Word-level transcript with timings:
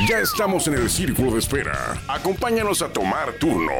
Ya 0.00 0.18
estamos 0.18 0.66
en 0.66 0.74
el 0.74 0.90
círculo 0.90 1.30
de 1.30 1.38
espera. 1.38 1.96
Acompáñanos 2.08 2.82
a 2.82 2.88
tomar 2.92 3.34
turno 3.34 3.72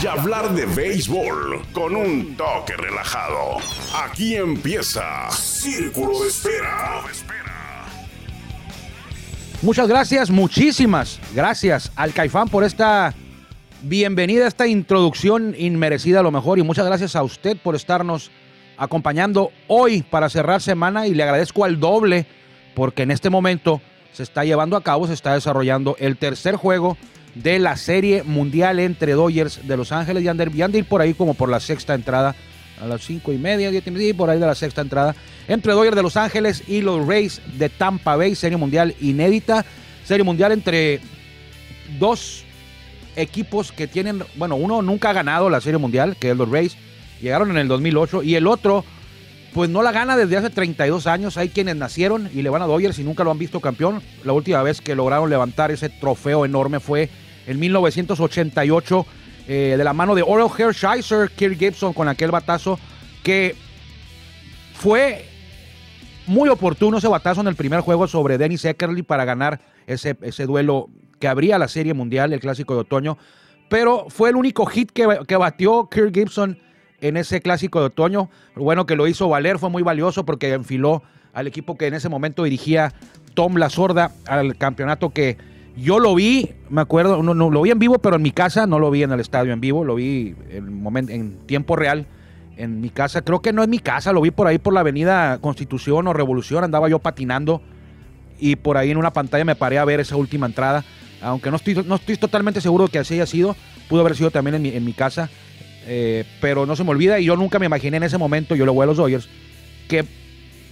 y 0.00 0.06
hablar 0.06 0.54
de 0.54 0.64
béisbol 0.64 1.66
con 1.72 1.96
un 1.96 2.36
toque 2.36 2.76
relajado. 2.76 3.56
Aquí 4.04 4.36
empieza 4.36 5.28
Círculo 5.32 6.20
de 6.20 6.28
Espera. 6.28 7.02
Muchas 9.60 9.88
gracias, 9.88 10.30
muchísimas 10.30 11.18
gracias 11.34 11.90
al 11.96 12.12
Caifán 12.12 12.48
por 12.48 12.62
esta 12.62 13.12
bienvenida, 13.82 14.46
esta 14.46 14.68
introducción 14.68 15.52
inmerecida 15.58 16.20
a 16.20 16.22
lo 16.22 16.30
mejor 16.30 16.60
y 16.60 16.62
muchas 16.62 16.86
gracias 16.86 17.16
a 17.16 17.24
usted 17.24 17.56
por 17.56 17.74
estarnos 17.74 18.30
acompañando 18.78 19.50
hoy 19.66 20.02
para 20.02 20.28
cerrar 20.28 20.62
semana 20.62 21.08
y 21.08 21.14
le 21.14 21.24
agradezco 21.24 21.64
al 21.64 21.80
doble 21.80 22.24
porque 22.76 23.02
en 23.02 23.10
este 23.10 23.30
momento 23.30 23.80
se 24.16 24.22
está 24.22 24.44
llevando 24.44 24.78
a 24.78 24.82
cabo, 24.82 25.06
se 25.06 25.12
está 25.12 25.34
desarrollando 25.34 25.94
el 25.98 26.16
tercer 26.16 26.56
juego 26.56 26.96
de 27.34 27.58
la 27.58 27.76
Serie 27.76 28.22
Mundial 28.22 28.78
entre 28.78 29.12
Dodgers 29.12 29.68
de 29.68 29.76
Los 29.76 29.92
Ángeles 29.92 30.24
y. 30.24 30.78
Y 30.78 30.82
por 30.84 31.02
ahí 31.02 31.12
como 31.12 31.34
por 31.34 31.50
la 31.50 31.60
sexta 31.60 31.92
entrada, 31.94 32.34
a 32.80 32.86
las 32.86 33.02
cinco 33.02 33.30
y 33.30 33.36
media, 33.36 33.70
diez 33.70 33.86
y 33.86 33.90
media, 33.90 34.14
por 34.14 34.30
ahí 34.30 34.38
de 34.38 34.46
la 34.46 34.54
sexta 34.54 34.80
entrada, 34.80 35.14
entre 35.48 35.74
Dodgers 35.74 35.96
de 35.96 36.02
Los 36.02 36.16
Ángeles 36.16 36.64
y 36.66 36.80
los 36.80 37.06
Rays 37.06 37.42
de 37.58 37.68
Tampa 37.68 38.16
Bay, 38.16 38.34
Serie 38.34 38.56
Mundial 38.56 38.94
inédita. 39.02 39.66
Serie 40.06 40.24
Mundial 40.24 40.52
entre 40.52 41.00
dos 41.98 42.42
equipos 43.16 43.70
que 43.70 43.86
tienen, 43.86 44.22
bueno, 44.36 44.56
uno 44.56 44.80
nunca 44.80 45.10
ha 45.10 45.12
ganado 45.12 45.50
la 45.50 45.60
Serie 45.60 45.76
Mundial, 45.76 46.16
que 46.18 46.30
es 46.30 46.36
los 46.38 46.48
Rays, 46.48 46.74
llegaron 47.20 47.50
en 47.50 47.58
el 47.58 47.68
2008, 47.68 48.22
y 48.22 48.34
el 48.34 48.46
otro 48.46 48.82
pues 49.56 49.70
no 49.70 49.82
la 49.82 49.90
gana 49.90 50.18
desde 50.18 50.36
hace 50.36 50.50
32 50.50 51.06
años. 51.06 51.38
Hay 51.38 51.48
quienes 51.48 51.76
nacieron 51.76 52.28
y 52.30 52.42
le 52.42 52.50
van 52.50 52.60
a 52.60 52.66
Dodgers 52.66 52.98
y 52.98 53.04
nunca 53.04 53.24
lo 53.24 53.30
han 53.30 53.38
visto 53.38 53.58
campeón. 53.58 54.02
La 54.22 54.34
última 54.34 54.62
vez 54.62 54.82
que 54.82 54.94
lograron 54.94 55.30
levantar 55.30 55.70
ese 55.70 55.88
trofeo 55.88 56.44
enorme 56.44 56.78
fue 56.78 57.08
en 57.46 57.58
1988 57.58 59.06
eh, 59.48 59.74
de 59.78 59.82
la 59.82 59.94
mano 59.94 60.14
de 60.14 60.22
Oral 60.22 60.50
Hershiser, 60.58 61.30
Kirk 61.30 61.58
Gibson 61.58 61.94
con 61.94 62.06
aquel 62.06 62.30
batazo 62.30 62.78
que 63.22 63.56
fue 64.74 65.24
muy 66.26 66.50
oportuno 66.50 66.98
ese 66.98 67.08
batazo 67.08 67.40
en 67.40 67.48
el 67.48 67.56
primer 67.56 67.80
juego 67.80 68.06
sobre 68.08 68.36
Dennis 68.36 68.66
Eckerly 68.66 69.04
para 69.04 69.24
ganar 69.24 69.62
ese, 69.86 70.18
ese 70.20 70.44
duelo 70.44 70.90
que 71.18 71.28
abría 71.28 71.58
la 71.58 71.68
Serie 71.68 71.94
Mundial, 71.94 72.34
el 72.34 72.40
Clásico 72.40 72.74
de 72.74 72.80
Otoño. 72.80 73.16
Pero 73.70 74.08
fue 74.10 74.28
el 74.28 74.36
único 74.36 74.66
hit 74.66 74.90
que, 74.90 75.20
que 75.26 75.36
batió 75.36 75.88
Kirk 75.88 76.12
Gibson 76.12 76.58
en 77.00 77.16
ese 77.16 77.40
clásico 77.40 77.80
de 77.80 77.86
otoño. 77.86 78.30
Bueno 78.54 78.86
que 78.86 78.96
lo 78.96 79.06
hizo 79.06 79.28
valer, 79.28 79.58
fue 79.58 79.70
muy 79.70 79.82
valioso 79.82 80.24
porque 80.24 80.52
enfiló 80.52 81.02
al 81.32 81.46
equipo 81.46 81.76
que 81.76 81.86
en 81.86 81.94
ese 81.94 82.08
momento 82.08 82.44
dirigía 82.44 82.92
Tom 83.34 83.56
La 83.56 83.68
Sorda 83.68 84.12
al 84.26 84.56
campeonato 84.56 85.10
que 85.10 85.36
yo 85.76 85.98
lo 85.98 86.14
vi, 86.14 86.54
me 86.70 86.80
acuerdo, 86.80 87.22
no, 87.22 87.34
lo 87.34 87.62
vi 87.62 87.70
en 87.70 87.78
vivo, 87.78 87.98
pero 87.98 88.16
en 88.16 88.22
mi 88.22 88.30
casa, 88.30 88.66
no 88.66 88.78
lo 88.78 88.90
vi 88.90 89.02
en 89.02 89.12
el 89.12 89.20
estadio 89.20 89.52
en 89.52 89.60
vivo, 89.60 89.84
lo 89.84 89.94
vi 89.94 90.34
en, 90.48 90.82
momento, 90.82 91.12
en 91.12 91.36
tiempo 91.46 91.76
real 91.76 92.06
en 92.56 92.80
mi 92.80 92.88
casa. 92.88 93.20
Creo 93.20 93.42
que 93.42 93.52
no 93.52 93.62
en 93.62 93.68
mi 93.68 93.78
casa, 93.78 94.12
lo 94.12 94.22
vi 94.22 94.30
por 94.30 94.46
ahí 94.46 94.56
por 94.56 94.72
la 94.72 94.80
avenida 94.80 95.38
Constitución 95.38 96.08
o 96.08 96.14
Revolución, 96.14 96.64
andaba 96.64 96.88
yo 96.88 96.98
patinando 96.98 97.60
y 98.38 98.56
por 98.56 98.78
ahí 98.78 98.90
en 98.90 98.96
una 98.96 99.12
pantalla 99.12 99.44
me 99.44 99.54
paré 99.54 99.78
a 99.78 99.84
ver 99.84 100.00
esa 100.00 100.16
última 100.16 100.46
entrada. 100.46 100.82
Aunque 101.20 101.50
no 101.50 101.56
estoy, 101.56 101.74
no 101.86 101.96
estoy 101.96 102.16
totalmente 102.16 102.62
seguro 102.62 102.84
de 102.84 102.90
que 102.90 102.98
así 102.98 103.14
haya 103.14 103.26
sido, 103.26 103.54
pudo 103.88 104.00
haber 104.00 104.16
sido 104.16 104.30
también 104.30 104.54
en 104.54 104.62
mi, 104.62 104.68
en 104.70 104.84
mi 104.84 104.94
casa. 104.94 105.28
Eh, 105.86 106.24
pero 106.40 106.66
no 106.66 106.74
se 106.74 106.84
me 106.84 106.90
olvida, 106.90 107.20
y 107.20 107.26
yo 107.26 107.36
nunca 107.36 107.58
me 107.58 107.66
imaginé 107.66 107.98
en 107.98 108.02
ese 108.02 108.18
momento, 108.18 108.56
yo 108.56 108.66
le 108.66 108.72
voy 108.72 108.82
a 108.82 108.86
los 108.86 108.96
Dodgers, 108.96 109.28
que 109.88 110.04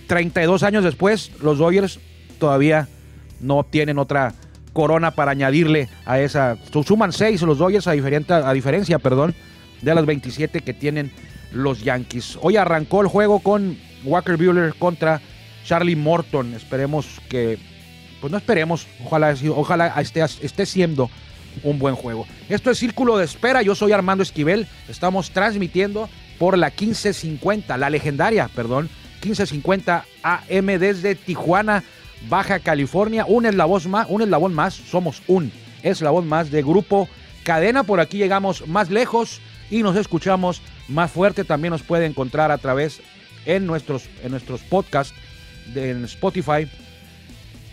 32 0.08 0.62
años 0.64 0.82
después 0.84 1.30
los 1.40 1.58
Dodgers 1.58 2.00
todavía 2.38 2.88
no 3.40 3.58
obtienen 3.58 3.98
otra 3.98 4.34
corona 4.72 5.12
para 5.12 5.30
añadirle 5.30 5.88
a 6.04 6.18
esa. 6.18 6.58
Suman 6.84 7.12
6 7.12 7.42
los 7.42 7.58
Dodgers 7.58 7.86
a, 7.86 7.92
a 7.92 8.52
diferencia 8.52 8.98
perdón, 8.98 9.34
de 9.80 9.94
las 9.94 10.04
27 10.04 10.60
que 10.60 10.74
tienen 10.74 11.10
los 11.52 11.82
Yankees. 11.82 12.38
Hoy 12.42 12.56
arrancó 12.56 13.00
el 13.00 13.08
juego 13.08 13.38
con 13.38 13.78
Walker 14.04 14.36
Buehler 14.36 14.74
contra 14.74 15.20
Charlie 15.64 15.96
Morton. 15.96 16.54
Esperemos 16.54 17.20
que, 17.28 17.58
pues 18.20 18.30
no 18.30 18.38
esperemos, 18.38 18.86
ojalá, 19.04 19.34
ojalá 19.50 19.88
esté, 20.00 20.22
esté 20.22 20.66
siendo 20.66 21.08
un 21.62 21.78
buen 21.78 21.94
juego. 21.94 22.26
Esto 22.48 22.70
es 22.70 22.78
Círculo 22.78 23.16
de 23.16 23.24
Espera, 23.24 23.62
yo 23.62 23.74
soy 23.74 23.92
Armando 23.92 24.22
Esquivel, 24.22 24.66
estamos 24.88 25.30
transmitiendo 25.30 26.08
por 26.38 26.58
la 26.58 26.68
1550, 26.68 27.76
la 27.76 27.90
legendaria, 27.90 28.48
perdón, 28.54 28.88
1550 29.22 30.04
AM 30.22 30.66
desde 30.78 31.14
Tijuana, 31.14 31.84
Baja 32.28 32.58
California, 32.58 33.24
un 33.26 33.46
eslabón 33.46 33.90
más, 33.90 34.06
un 34.08 34.22
eslabón 34.22 34.54
más, 34.54 34.74
somos 34.74 35.22
un 35.26 35.52
eslabón 35.82 36.26
más 36.26 36.50
de 36.50 36.62
grupo 36.62 37.08
Cadena, 37.44 37.84
por 37.84 38.00
aquí 38.00 38.16
llegamos 38.16 38.66
más 38.66 38.90
lejos 38.90 39.40
y 39.70 39.82
nos 39.82 39.96
escuchamos 39.96 40.62
más 40.88 41.10
fuerte, 41.10 41.44
también 41.44 41.72
nos 41.72 41.82
puede 41.82 42.06
encontrar 42.06 42.50
a 42.50 42.58
través 42.58 43.00
en 43.44 43.66
nuestros, 43.66 44.08
en 44.22 44.30
nuestros 44.30 44.62
podcasts 44.62 45.14
en 45.74 46.04
Spotify, 46.04 46.68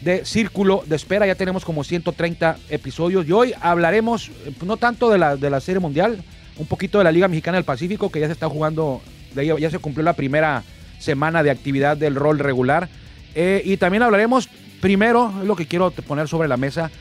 de 0.01 0.25
Círculo 0.25 0.83
de 0.85 0.95
Espera. 0.95 1.25
Ya 1.25 1.35
tenemos 1.35 1.63
como 1.63 1.83
130 1.83 2.57
episodios 2.69 3.27
y 3.27 3.31
hoy 3.31 3.53
hablaremos 3.61 4.29
eh, 4.29 4.53
no 4.65 4.77
tanto 4.77 5.09
de 5.09 5.17
la, 5.17 5.35
de 5.37 5.49
la 5.49 5.59
Serie 5.59 5.79
Mundial, 5.79 6.23
un 6.57 6.65
poquito 6.65 6.97
de 6.97 7.03
la 7.03 7.11
Liga 7.11 7.27
Mexicana 7.27 7.57
del 7.57 7.65
Pacífico, 7.65 8.11
que 8.11 8.19
ya 8.19 8.27
se 8.27 8.33
está 8.33 8.49
jugando, 8.49 9.01
ya 9.35 9.69
se 9.69 9.79
cumplió 9.79 10.03
la 10.03 10.13
primera 10.13 10.63
semana 10.99 11.43
de 11.43 11.51
actividad 11.51 11.97
del 11.97 12.15
rol 12.15 12.39
regular. 12.39 12.89
Eh, 13.33 13.61
y 13.65 13.77
también 13.77 14.03
hablaremos, 14.03 14.49
primero, 14.81 15.33
es 15.41 15.47
lo 15.47 15.55
que 15.55 15.65
quiero 15.65 15.91
poner 15.91 16.27
sobre 16.27 16.47
la 16.47 16.57
mesa, 16.57 16.91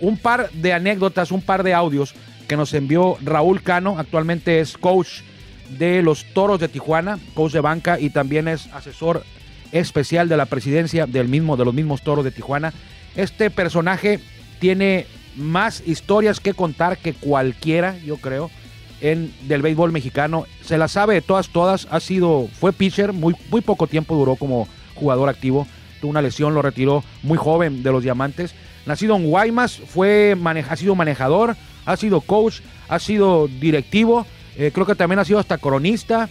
un 0.00 0.16
par 0.16 0.50
de 0.52 0.72
anécdotas, 0.72 1.32
un 1.32 1.42
par 1.42 1.62
de 1.62 1.74
audios 1.74 2.14
que 2.48 2.56
nos 2.56 2.74
envió 2.74 3.16
Raúl 3.22 3.62
Cano, 3.62 3.98
actualmente 3.98 4.60
es 4.60 4.76
coach 4.76 5.20
de 5.78 6.02
los 6.02 6.24
Toros 6.32 6.58
de 6.58 6.68
Tijuana, 6.68 7.18
coach 7.34 7.52
de 7.52 7.60
banca 7.60 8.00
y 8.00 8.10
también 8.10 8.48
es 8.48 8.66
asesor 8.72 9.22
especial 9.72 10.28
de 10.28 10.36
la 10.36 10.46
presidencia 10.46 11.06
del 11.06 11.28
mismo, 11.28 11.56
de 11.56 11.64
los 11.64 11.74
mismos 11.74 12.02
toros 12.02 12.24
de 12.24 12.30
Tijuana. 12.30 12.72
Este 13.16 13.50
personaje 13.50 14.20
tiene 14.58 15.06
más 15.36 15.82
historias 15.86 16.40
que 16.40 16.54
contar 16.54 16.98
que 16.98 17.14
cualquiera, 17.14 17.96
yo 17.98 18.16
creo, 18.16 18.50
en, 19.00 19.32
del 19.48 19.62
béisbol 19.62 19.92
mexicano. 19.92 20.46
Se 20.62 20.78
la 20.78 20.88
sabe 20.88 21.14
de 21.14 21.22
todas, 21.22 21.48
todas. 21.48 21.88
Ha 21.90 22.00
sido, 22.00 22.48
fue 22.52 22.72
pitcher, 22.72 23.12
muy, 23.12 23.34
muy 23.50 23.60
poco 23.60 23.86
tiempo 23.86 24.14
duró 24.14 24.36
como 24.36 24.68
jugador 24.94 25.28
activo. 25.28 25.66
Tuvo 26.00 26.10
una 26.10 26.22
lesión, 26.22 26.54
lo 26.54 26.62
retiró 26.62 27.04
muy 27.22 27.38
joven 27.38 27.82
de 27.82 27.92
los 27.92 28.02
Diamantes. 28.02 28.54
Nacido 28.86 29.16
en 29.16 29.28
Guaymas, 29.28 29.80
fue 29.86 30.36
ha 30.68 30.76
sido 30.76 30.94
manejador, 30.94 31.56
ha 31.84 31.96
sido 31.96 32.20
coach, 32.22 32.60
ha 32.88 32.98
sido 32.98 33.48
directivo. 33.48 34.26
Eh, 34.56 34.70
creo 34.72 34.86
que 34.86 34.94
también 34.94 35.18
ha 35.18 35.24
sido 35.24 35.38
hasta 35.38 35.58
cronista. 35.58 36.28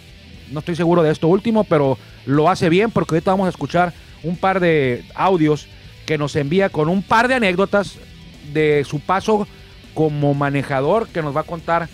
No 0.51 0.59
estoy 0.59 0.75
seguro 0.75 1.03
de 1.03 1.11
esto 1.11 1.27
último, 1.27 1.63
pero 1.63 1.97
lo 2.29 2.49
hace 2.49 2.69
bien 2.69 2.91
porque 2.91 3.15
ahorita 3.15 3.31
vamos 3.31 3.47
a 3.47 3.49
escuchar 3.49 3.93
un 4.23 4.37
par 4.37 4.59
de 4.59 5.03
audios 5.15 5.67
que 6.05 6.17
nos 6.17 6.35
envía 6.35 6.69
con 6.69 6.87
un 6.87 7.01
par 7.01 7.27
de 7.27 7.35
anécdotas 7.35 7.95
de 8.53 8.85
su 8.87 8.99
paso 8.99 9.47
como 9.93 10.33
manejador 10.33 11.07
que 11.07 11.21
nos 11.21 11.35
va 11.35 11.41
a 11.41 11.45
contar 11.45 11.89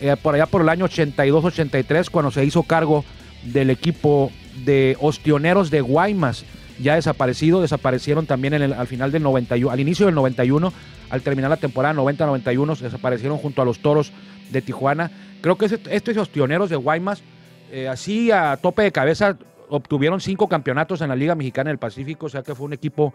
eh, 0.00 0.16
por 0.22 0.34
allá 0.34 0.46
por 0.46 0.62
el 0.62 0.68
año 0.68 0.86
82-83 0.86 2.08
cuando 2.08 2.30
se 2.30 2.44
hizo 2.44 2.62
cargo 2.62 3.04
del 3.42 3.70
equipo 3.70 4.30
de 4.64 4.96
Ostioneros 5.00 5.70
de 5.70 5.80
Guaymas 5.80 6.44
ya 6.80 6.94
desaparecido, 6.94 7.60
desaparecieron 7.60 8.26
también 8.26 8.54
al 8.54 8.86
final 8.86 9.12
del 9.12 9.22
91, 9.22 9.70
al 9.70 9.80
inicio 9.80 10.06
del 10.06 10.14
91, 10.14 10.72
al 11.10 11.20
terminar 11.20 11.50
la 11.50 11.58
temporada 11.58 11.94
90-91, 11.94 12.78
desaparecieron 12.78 13.36
junto 13.36 13.60
a 13.60 13.66
los 13.66 13.80
Toros 13.80 14.12
de 14.50 14.62
Tijuana. 14.62 15.10
Creo 15.42 15.58
que 15.58 15.66
estos 15.66 16.16
Ostioneros 16.16 16.70
de 16.70 16.76
Guaymas, 16.76 17.22
eh, 17.70 17.86
así 17.86 18.30
a 18.30 18.56
tope 18.56 18.82
de 18.82 18.92
cabeza, 18.92 19.36
obtuvieron 19.70 20.20
cinco 20.20 20.48
campeonatos 20.48 21.00
en 21.00 21.08
la 21.08 21.16
Liga 21.16 21.34
Mexicana 21.34 21.70
del 21.70 21.78
Pacífico, 21.78 22.26
o 22.26 22.28
sea 22.28 22.42
que 22.42 22.54
fue 22.54 22.66
un 22.66 22.72
equipo 22.72 23.14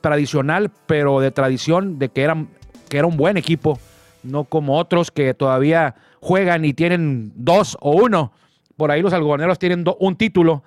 tradicional, 0.00 0.70
pero 0.86 1.20
de 1.20 1.30
tradición 1.30 1.98
de 1.98 2.08
que, 2.08 2.22
eran, 2.22 2.48
que 2.88 2.98
era 2.98 3.06
un 3.06 3.16
buen 3.16 3.36
equipo, 3.36 3.78
no 4.22 4.44
como 4.44 4.78
otros 4.78 5.10
que 5.10 5.34
todavía 5.34 5.94
juegan 6.20 6.64
y 6.64 6.74
tienen 6.74 7.32
dos 7.36 7.76
o 7.80 7.92
uno. 7.92 8.32
Por 8.76 8.90
ahí 8.90 9.02
los 9.02 9.12
algodoneros 9.12 9.58
tienen 9.58 9.84
un 9.98 10.16
título 10.16 10.62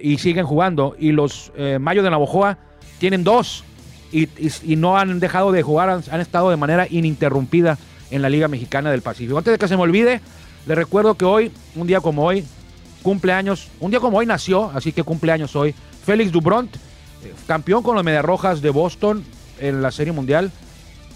y 0.00 0.18
siguen 0.18 0.46
jugando. 0.46 0.96
Y 0.98 1.12
los 1.12 1.52
eh, 1.56 1.78
Mayos 1.78 2.04
de 2.04 2.10
Navojoa 2.10 2.58
tienen 2.98 3.24
dos 3.24 3.64
y, 4.12 4.28
no 4.76 4.96
han 4.96 5.18
dejado 5.18 5.50
de 5.50 5.62
jugar, 5.62 5.90
han, 5.90 6.02
han, 6.10 6.20
estado 6.20 6.48
de 6.50 6.56
manera 6.56 6.86
ininterrumpida 6.88 7.78
en 8.10 8.22
la 8.22 8.28
Liga 8.28 8.48
Mexicana 8.48 8.90
del 8.90 9.02
Pacífico. 9.02 9.38
Antes 9.38 9.52
de 9.52 9.58
que 9.58 9.68
se 9.68 9.76
me 9.76 9.82
olvide, 9.82 10.20
les 10.66 10.78
recuerdo 10.78 11.16
que 11.16 11.24
hoy, 11.24 11.50
un 11.74 11.86
día 11.86 12.00
como 12.00 12.24
hoy, 12.24 12.44
cumpleaños, 13.04 13.68
un 13.78 13.90
día 13.90 14.00
como 14.00 14.18
hoy 14.18 14.26
nació, 14.26 14.72
así 14.74 14.90
que 14.90 15.04
cumpleaños 15.04 15.54
hoy, 15.54 15.74
Félix 16.04 16.32
Dubront, 16.32 16.74
eh, 16.74 17.32
campeón 17.46 17.82
con 17.82 17.94
los 17.94 18.02
Mediarrojas 18.02 18.62
de 18.62 18.70
Boston 18.70 19.22
en 19.60 19.82
la 19.82 19.92
Serie 19.92 20.12
Mundial 20.12 20.50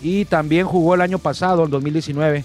y 0.03 0.27
también 0.27 0.67
jugó 0.67 0.95
el 0.95 1.01
año 1.01 1.19
pasado, 1.19 1.65
en 1.65 1.71
2019, 1.71 2.45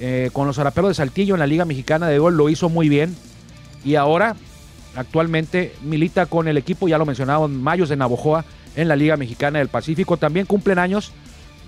eh, 0.00 0.30
con 0.32 0.46
los 0.46 0.58
Araperos 0.60 0.90
de 0.90 0.94
Saltillo 0.94 1.34
en 1.34 1.40
la 1.40 1.46
Liga 1.48 1.64
Mexicana 1.64 2.06
de 2.06 2.20
Gol, 2.20 2.36
lo 2.36 2.48
hizo 2.48 2.68
muy 2.68 2.88
bien 2.88 3.16
y 3.84 3.96
ahora 3.96 4.36
actualmente 4.94 5.74
milita 5.82 6.26
con 6.26 6.46
el 6.46 6.56
equipo, 6.56 6.88
ya 6.88 6.98
lo 6.98 7.04
mencionaba, 7.04 7.48
Mayos 7.48 7.88
de 7.88 7.96
Navojoa 7.96 8.44
en 8.76 8.86
la 8.86 8.94
Liga 8.94 9.16
Mexicana 9.16 9.58
del 9.58 9.68
Pacífico. 9.68 10.16
También 10.16 10.46
cumplen 10.46 10.78
años 10.78 11.12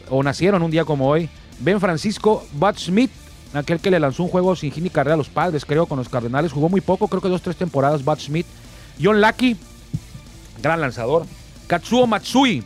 o 0.09 0.23
nacieron 0.23 0.63
un 0.63 0.71
día 0.71 0.85
como 0.85 1.09
hoy. 1.09 1.29
Ben 1.59 1.81
Francisco 1.81 2.47
Bud 2.53 2.77
Smith, 2.77 3.11
aquel 3.55 3.81
que 3.81 3.91
le 3.91 4.01
lanzó 4.01 4.23
un 4.23 4.29
juego 4.29 4.55
sin 4.57 4.73
ni 4.83 4.91
carrera 4.91 5.15
a 5.15 5.17
los 5.17 5.29
padres, 5.29 5.65
creo, 5.65 5.87
con 5.87 5.99
los 5.99 6.09
Cardenales. 6.09 6.53
Jugó 6.53 6.69
muy 6.69 6.81
poco, 6.81 7.09
creo 7.09 7.21
que 7.21 7.29
dos, 7.29 7.43
tres 7.43 7.57
temporadas, 7.57 8.05
Bud 8.05 8.19
Smith. 8.19 8.47
John 9.03 9.21
Lackey, 9.21 9.57
gran 10.63 10.81
lanzador. 10.81 11.25
Katsuo 11.67 12.07
Matsui, 12.07 12.63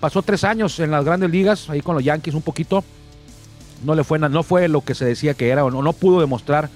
pasó 0.00 0.22
tres 0.22 0.44
años 0.44 0.78
en 0.80 0.90
las 0.90 1.04
grandes 1.04 1.30
ligas, 1.30 1.68
ahí 1.70 1.80
con 1.80 1.94
los 1.94 2.04
Yankees 2.04 2.34
un 2.34 2.42
poquito. 2.42 2.84
No 3.84 3.94
le 3.94 4.04
fue, 4.04 4.18
no 4.18 4.42
fue 4.42 4.68
lo 4.68 4.80
que 4.80 4.94
se 4.94 5.04
decía 5.04 5.34
que 5.34 5.50
era, 5.50 5.64
o 5.64 5.70
no, 5.70 5.82
no 5.82 5.92
pudo 5.92 6.20
demostrar 6.20 6.70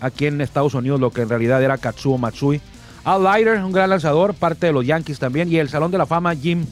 aquí 0.00 0.26
en 0.26 0.40
Estados 0.40 0.74
Unidos 0.74 1.00
lo 1.00 1.10
que 1.10 1.22
en 1.22 1.28
realidad 1.28 1.62
era 1.62 1.78
Katsuo 1.78 2.18
Matsui. 2.18 2.60
Al 3.04 3.24
Leiter, 3.24 3.62
un 3.64 3.72
gran 3.72 3.90
lanzador, 3.90 4.34
parte 4.34 4.66
de 4.66 4.72
los 4.72 4.84
Yankees 4.84 5.18
también. 5.18 5.50
Y 5.50 5.56
el 5.56 5.68
Salón 5.68 5.90
de 5.90 5.98
la 5.98 6.06
Fama, 6.06 6.34
Jim 6.34 6.66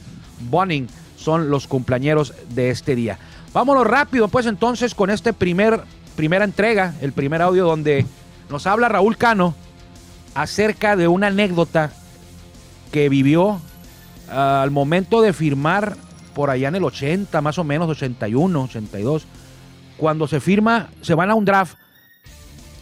Bunning, 0.49 0.87
son 1.17 1.49
los 1.49 1.67
cumpleañeros 1.67 2.33
de 2.49 2.69
este 2.69 2.95
día. 2.95 3.17
Vámonos 3.53 3.87
rápido, 3.87 4.27
pues 4.27 4.45
entonces, 4.45 4.93
con 4.93 5.09
este 5.09 5.33
primer, 5.33 5.81
primera 6.15 6.45
entrega, 6.45 6.93
el 7.01 7.13
primer 7.13 7.41
audio 7.41 7.65
donde 7.65 8.05
nos 8.49 8.67
habla 8.67 8.89
Raúl 8.89 9.17
Cano 9.17 9.55
acerca 10.35 10.95
de 10.95 11.07
una 11.07 11.27
anécdota 11.27 11.91
que 12.91 13.09
vivió 13.09 13.59
ah, 14.29 14.61
al 14.61 14.71
momento 14.71 15.21
de 15.21 15.33
firmar 15.33 15.95
por 16.33 16.49
allá 16.49 16.67
en 16.67 16.75
el 16.75 16.83
80, 16.83 17.41
más 17.41 17.57
o 17.57 17.63
menos, 17.63 17.89
81, 17.89 18.63
82. 18.63 19.25
Cuando 19.97 20.27
se 20.27 20.39
firma, 20.39 20.89
se 21.01 21.13
van 21.13 21.29
a 21.29 21.35
un 21.35 21.45
draft 21.45 21.75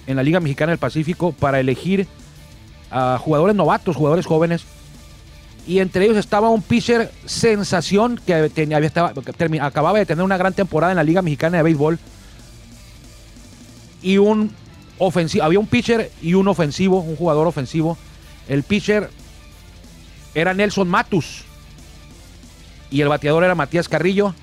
en 0.05 0.15
la 0.15 0.23
Liga 0.23 0.39
Mexicana 0.39 0.71
del 0.71 0.79
Pacífico 0.79 1.31
para 1.31 1.59
elegir 1.59 2.07
a 2.91 3.17
jugadores 3.19 3.55
novatos, 3.55 3.95
jugadores 3.95 4.25
jóvenes. 4.25 4.65
Y 5.67 5.79
entre 5.79 6.05
ellos 6.05 6.15
estaba 6.15 6.49
un 6.49 6.61
pitcher 6.61 7.11
sensación 7.25 8.19
que, 8.25 8.49
tenía, 8.49 8.79
estaba, 8.79 9.13
acababa 9.61 9.99
de 9.99 10.05
tener 10.05 10.23
una 10.23 10.37
gran 10.37 10.53
temporada 10.53 10.93
en 10.93 10.95
la 10.95 11.03
Liga 11.03 11.21
Mexicana 11.21 11.57
de 11.57 11.63
Béisbol. 11.63 11.99
Y 14.01 14.17
un 14.17 14.53
ofensivo, 14.97 15.43
había 15.43 15.59
un 15.59 15.67
pitcher 15.67 16.09
y 16.21 16.35
un 16.35 16.47
ofensivo, 16.47 17.01
un 17.01 17.17
jugador 17.17 17.47
ofensivo. 17.47 17.97
El 18.47 18.63
pitcher 18.63 19.09
era 20.33 20.53
Nelson 20.53 20.87
Matus 20.87 21.43
y 22.89 23.01
el 23.01 23.09
bateador 23.09 23.43
era 23.43 23.53
Matías 23.53 23.89
Carrillo. 23.89 24.33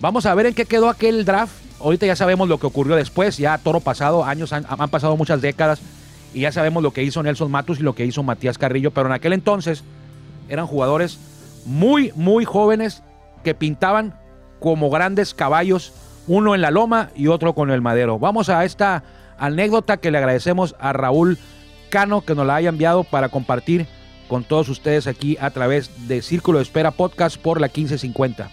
Vamos 0.00 0.26
a 0.26 0.34
ver 0.34 0.46
en 0.46 0.54
qué 0.54 0.64
quedó 0.64 0.88
aquel 0.88 1.24
draft. 1.24 1.52
Ahorita 1.80 2.04
ya 2.04 2.16
sabemos 2.16 2.48
lo 2.48 2.58
que 2.58 2.66
ocurrió 2.66 2.96
después, 2.96 3.36
ya 3.36 3.58
toro 3.58 3.78
pasado, 3.78 4.24
años 4.24 4.52
han, 4.52 4.66
han 4.68 4.88
pasado 4.88 5.16
muchas 5.16 5.40
décadas 5.40 5.80
y 6.32 6.40
ya 6.40 6.50
sabemos 6.50 6.82
lo 6.82 6.92
que 6.92 7.04
hizo 7.04 7.22
Nelson 7.22 7.50
Matus 7.50 7.78
y 7.78 7.82
lo 7.82 7.94
que 7.94 8.04
hizo 8.04 8.24
Matías 8.24 8.58
Carrillo, 8.58 8.90
pero 8.90 9.06
en 9.06 9.12
aquel 9.12 9.34
entonces 9.34 9.84
eran 10.48 10.66
jugadores 10.66 11.18
muy, 11.64 12.12
muy 12.14 12.44
jóvenes 12.44 13.02
que 13.42 13.54
pintaban 13.54 14.14
como 14.60 14.90
grandes 14.90 15.34
caballos, 15.34 15.92
uno 16.26 16.54
en 16.54 16.60
la 16.60 16.70
loma 16.70 17.10
y 17.14 17.28
otro 17.28 17.54
con 17.54 17.70
el 17.70 17.80
madero. 17.80 18.18
Vamos 18.18 18.48
a 18.48 18.64
esta 18.64 19.02
anécdota 19.38 19.98
que 19.98 20.10
le 20.10 20.18
agradecemos 20.18 20.74
a 20.78 20.92
Raúl 20.92 21.38
Cano 21.90 22.22
que 22.22 22.34
nos 22.34 22.46
la 22.46 22.56
haya 22.56 22.70
enviado 22.70 23.04
para 23.04 23.28
compartir 23.28 23.86
con 24.28 24.42
todos 24.42 24.68
ustedes 24.68 25.06
aquí 25.06 25.36
a 25.40 25.50
través 25.50 26.08
de 26.08 26.22
Círculo 26.22 26.58
de 26.58 26.64
Espera 26.64 26.90
Podcast 26.90 27.36
por 27.36 27.60
la 27.60 27.68
1550. 27.68 28.50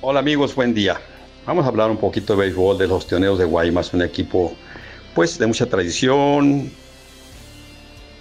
Hola 0.00 0.20
amigos, 0.20 0.54
buen 0.54 0.74
día. 0.74 0.98
Vamos 1.46 1.64
a 1.64 1.68
hablar 1.68 1.90
un 1.90 1.98
poquito 1.98 2.34
de 2.34 2.40
béisbol 2.40 2.78
de 2.78 2.88
los 2.88 3.06
Tioneros 3.06 3.38
de 3.38 3.44
Guaymas, 3.44 3.92
un 3.94 4.02
equipo 4.02 4.54
pues 5.14 5.38
de 5.38 5.46
mucha 5.46 5.66
tradición, 5.66 6.70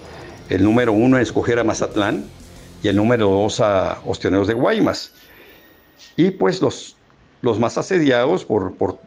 el 0.48 0.64
número 0.64 0.92
uno 0.92 1.16
a 1.16 1.20
escoger 1.20 1.58
a 1.58 1.64
Mazatlán 1.64 2.24
y 2.82 2.88
el 2.88 2.96
número 2.96 3.28
dos 3.28 3.60
a 3.60 3.98
Ostioneros 4.06 4.46
de 4.46 4.54
Guaymas. 4.54 5.12
Y 6.16 6.30
pues 6.30 6.62
los, 6.62 6.96
los 7.42 7.58
más 7.58 7.76
asediados 7.76 8.44
por, 8.44 8.74
por 8.76 8.98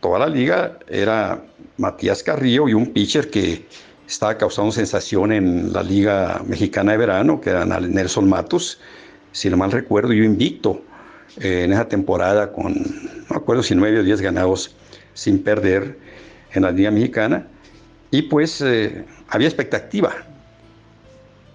toda 0.00 0.18
la 0.18 0.26
liga 0.26 0.78
era 0.88 1.44
Matías 1.76 2.22
Carrillo 2.22 2.66
y 2.66 2.74
un 2.74 2.86
pitcher 2.92 3.30
que 3.30 3.66
estaba 4.08 4.36
causando 4.38 4.72
sensación 4.72 5.30
en 5.30 5.72
la 5.72 5.82
Liga 5.82 6.42
Mexicana 6.46 6.92
de 6.92 6.98
Verano, 6.98 7.40
que 7.40 7.50
era 7.50 7.64
Nelson 7.64 8.28
Matos, 8.28 8.80
si 9.32 9.48
no 9.48 9.56
mal 9.56 9.70
recuerdo, 9.70 10.12
yo 10.12 10.24
invicto 10.24 10.82
eh, 11.40 11.64
en 11.64 11.72
esa 11.72 11.88
temporada 11.88 12.52
con, 12.52 12.74
no 12.74 13.36
acuerdo 13.36 13.62
si 13.62 13.74
nueve 13.74 14.00
o 14.00 14.02
diez 14.02 14.20
ganados 14.20 14.74
sin 15.14 15.42
perder 15.42 15.98
en 16.52 16.62
la 16.62 16.70
Liga 16.70 16.90
Mexicana. 16.90 17.46
Y 18.12 18.22
pues 18.22 18.60
eh, 18.60 19.04
había 19.28 19.48
expectativa. 19.48 20.12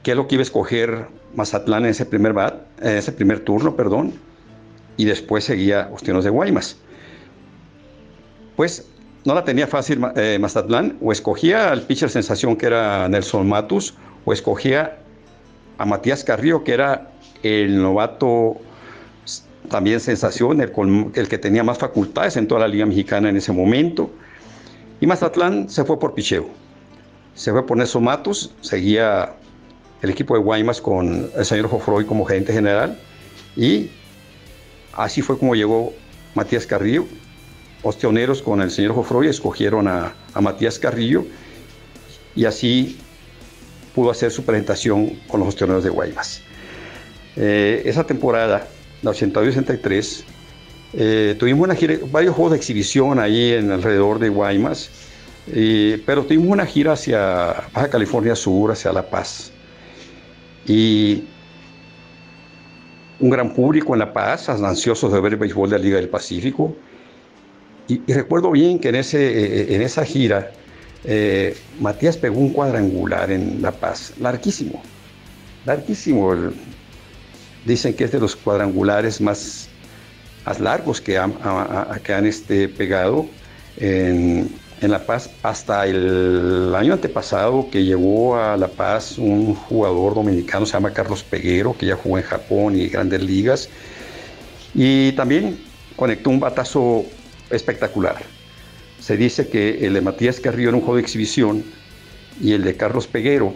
¿Qué 0.03 0.11
es 0.11 0.17
lo 0.17 0.27
que 0.27 0.35
iba 0.35 0.41
a 0.41 0.43
escoger 0.43 1.07
Mazatlán 1.35 1.85
en 1.85 1.91
ese 1.91 2.05
primer, 2.05 2.33
bat, 2.33 2.55
ese 2.81 3.13
primer 3.13 3.39
turno? 3.39 3.77
Perdón, 3.77 4.13
y 4.97 5.05
después 5.05 5.45
seguía 5.45 5.89
Ostionos 5.93 6.25
de 6.25 6.31
Guaymas 6.31 6.77
pues 8.57 8.89
no 9.23 9.33
la 9.35 9.45
tenía 9.45 9.67
fácil 9.67 10.01
eh, 10.15 10.37
Mazatlán, 10.41 10.97
o 10.99 11.13
escogía 11.13 11.71
al 11.71 11.83
pitcher 11.83 12.09
sensación 12.09 12.57
que 12.57 12.65
era 12.65 13.07
Nelson 13.07 13.47
Matus, 13.47 13.93
o 14.25 14.33
escogía 14.33 14.97
a 15.77 15.85
Matías 15.85 16.23
Carrillo, 16.23 16.63
que 16.63 16.73
era 16.73 17.11
el 17.43 17.81
novato 17.81 18.57
también 19.69 19.99
sensación, 19.99 20.59
el, 20.61 20.71
el, 21.13 21.27
que 21.27 21.37
tenía 21.37 21.63
más 21.63 21.77
facultades 21.77 22.35
en 22.35 22.47
toda 22.47 22.61
la 22.61 22.67
Liga 22.67 22.85
Mexicana 22.85 23.29
en 23.29 23.37
ese 23.37 23.51
momento. 23.51 24.09
Y 24.99 25.07
Mazatlán 25.07 25.69
se 25.69 25.83
fue 25.83 25.99
por 25.99 26.13
picheo. 26.13 26.47
Se 27.35 27.51
fue 27.51 27.65
por 27.65 27.77
Nelson 27.77 28.03
Matus, 28.03 28.51
seguía 28.61 29.33
el 30.01 30.09
equipo 30.09 30.33
de 30.33 30.41
Guaymas 30.41 30.81
con 30.81 31.29
el 31.35 31.45
señor 31.45 31.69
Jofroy 31.69 32.05
como 32.05 32.25
gerente 32.25 32.51
general. 32.53 32.99
Y 33.55 33.91
así 34.93 35.21
fue 35.21 35.37
como 35.37 35.55
llegó 35.55 35.93
Matías 36.33 36.65
Carrillo, 36.65 37.05
Ostioneros 37.83 38.41
con 38.41 38.61
el 38.61 38.71
señor 38.71 38.93
Jofroy 38.93 39.27
escogieron 39.27 39.87
a, 39.87 40.13
Matías 40.39 40.77
Carrillo 40.77 41.25
y 42.35 42.45
así 42.45 42.99
pudo 43.95 44.11
hacer 44.11 44.29
su 44.29 44.43
presentación 44.43 45.19
con 45.27 45.39
los 45.39 45.49
Ostioneros 45.49 45.83
de 45.83 45.89
Guaymas. 45.89 46.41
Eh, 47.35 47.81
esa 47.85 48.03
temporada, 48.03 48.67
la 49.01 49.11
82-83, 49.11 50.23
eh, 50.93 51.35
tuvimos 51.37 51.65
una 51.65 51.75
gira, 51.75 51.95
varios 52.11 52.35
juegos 52.35 52.51
de 52.51 52.57
exhibición 52.57 53.19
ahí 53.19 53.53
en 53.53 53.71
alrededor 53.71 54.19
de 54.19 54.29
Guaymas, 54.29 54.89
eh, 55.53 56.01
pero 56.05 56.23
tuvimos 56.23 56.47
una 56.47 56.65
gira 56.65 56.93
hacia 56.93 57.69
Baja 57.73 57.89
California 57.89 58.35
Sur, 58.35 58.71
hacia 58.71 58.91
La 58.91 59.09
Paz. 59.09 59.51
Y 60.65 61.23
un 63.19 63.29
gran 63.29 63.53
público 63.53 63.93
en 63.93 63.99
La 63.99 64.13
Paz, 64.13 64.49
ansiosos 64.49 65.11
de 65.11 65.19
ver 65.19 65.33
el 65.33 65.39
béisbol 65.39 65.69
de 65.69 65.77
la 65.77 65.83
Liga 65.83 65.97
del 65.97 66.09
Pacífico. 66.09 66.75
Y, 67.87 68.01
recuerdo 68.11 68.51
bien 68.51 68.79
que 68.79 68.89
en, 68.89 68.95
ese, 68.95 69.71
eh, 69.71 69.75
en 69.75 69.81
esa 69.81 70.03
gira, 70.03 70.51
eh, 71.03 71.55
Matías 71.79 72.17
pegó 72.17 72.39
un 72.39 72.51
cuadrangular 72.51 73.31
en 73.31 73.61
La 73.61 73.71
Paz, 73.71 74.13
larguísimo, 74.19 74.81
larguísimo. 75.65 76.35
Dicen 77.65 77.93
que 77.93 78.03
es 78.03 78.11
de 78.11 78.19
los 78.19 78.35
cuadrangulares 78.35 79.21
más, 79.21 79.66
largos 80.59 81.01
que 81.01 81.17
han, 81.17 82.25
este, 82.25 82.69
pegado 82.69 83.27
en, 83.77 84.49
en 84.81 84.91
La 84.91 85.05
Paz 85.05 85.29
hasta 85.43 85.85
el 85.85 86.73
año 86.75 86.93
antepasado 86.93 87.69
que 87.71 87.83
llegó 87.83 88.37
a 88.37 88.57
La 88.57 88.67
Paz 88.67 89.17
un 89.17 89.55
jugador 89.55 90.15
dominicano, 90.15 90.65
se 90.65 90.73
llama 90.73 90.93
Carlos 90.93 91.23
Peguero, 91.23 91.75
que 91.77 91.85
ya 91.85 91.95
jugó 91.95 92.17
en 92.17 92.23
Japón 92.23 92.79
y 92.79 92.87
grandes 92.87 93.21
ligas. 93.23 93.69
Y 94.73 95.11
también 95.13 95.57
conectó 95.95 96.29
un 96.29 96.39
batazo 96.39 97.05
espectacular. 97.49 98.17
Se 98.99 99.17
dice 99.17 99.47
que 99.47 99.85
el 99.85 99.93
de 99.93 100.01
Matías 100.01 100.39
Carrillo 100.39 100.69
era 100.69 100.77
un 100.77 100.83
juego 100.83 100.97
de 100.97 101.01
exhibición 101.01 101.63
y 102.41 102.53
el 102.53 102.63
de 102.63 102.75
Carlos 102.75 103.07
Peguero, 103.07 103.53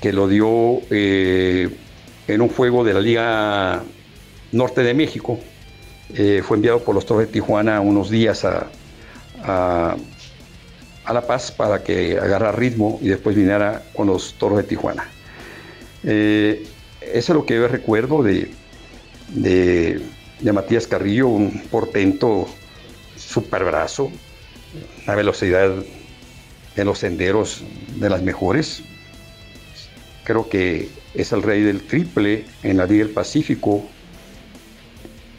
que 0.00 0.12
lo 0.12 0.28
dio 0.28 0.80
eh, 0.90 1.70
en 2.28 2.40
un 2.40 2.48
juego 2.48 2.84
de 2.84 2.94
la 2.94 3.00
Liga 3.00 3.82
Norte 4.52 4.82
de 4.82 4.94
México, 4.94 5.38
eh, 6.14 6.42
fue 6.46 6.56
enviado 6.56 6.80
por 6.80 6.94
los 6.94 7.06
Toros 7.06 7.26
de 7.26 7.32
Tijuana 7.32 7.80
unos 7.80 8.10
días 8.10 8.44
a, 8.44 8.68
a 11.06 11.12
La 11.12 11.22
Paz 11.26 11.52
para 11.52 11.82
que 11.82 12.18
agarra 12.18 12.52
ritmo 12.52 12.98
y 13.00 13.08
después 13.08 13.36
viniera 13.36 13.82
con 13.94 14.08
los 14.08 14.34
toros 14.34 14.58
de 14.58 14.64
Tijuana. 14.64 15.08
Eh, 16.02 16.66
eso 17.00 17.32
es 17.32 17.36
lo 17.36 17.46
que 17.46 17.54
yo 17.54 17.68
recuerdo 17.68 18.22
de, 18.22 18.50
de, 19.28 20.02
Matías 20.52 20.86
Carrillo, 20.86 21.28
un 21.28 21.62
portento 21.70 22.46
super 23.16 23.64
brazo, 23.64 24.10
una 25.04 25.14
velocidad 25.14 25.72
en 26.76 26.84
los 26.84 26.98
senderos 26.98 27.62
de 27.96 28.10
las 28.10 28.22
mejores. 28.22 28.82
Creo 30.24 30.48
que 30.48 30.88
es 31.14 31.30
el 31.32 31.42
rey 31.42 31.62
del 31.62 31.82
triple 31.82 32.44
en 32.64 32.78
la 32.78 32.86
Liga 32.86 33.04
del 33.04 33.14
Pacífico. 33.14 33.84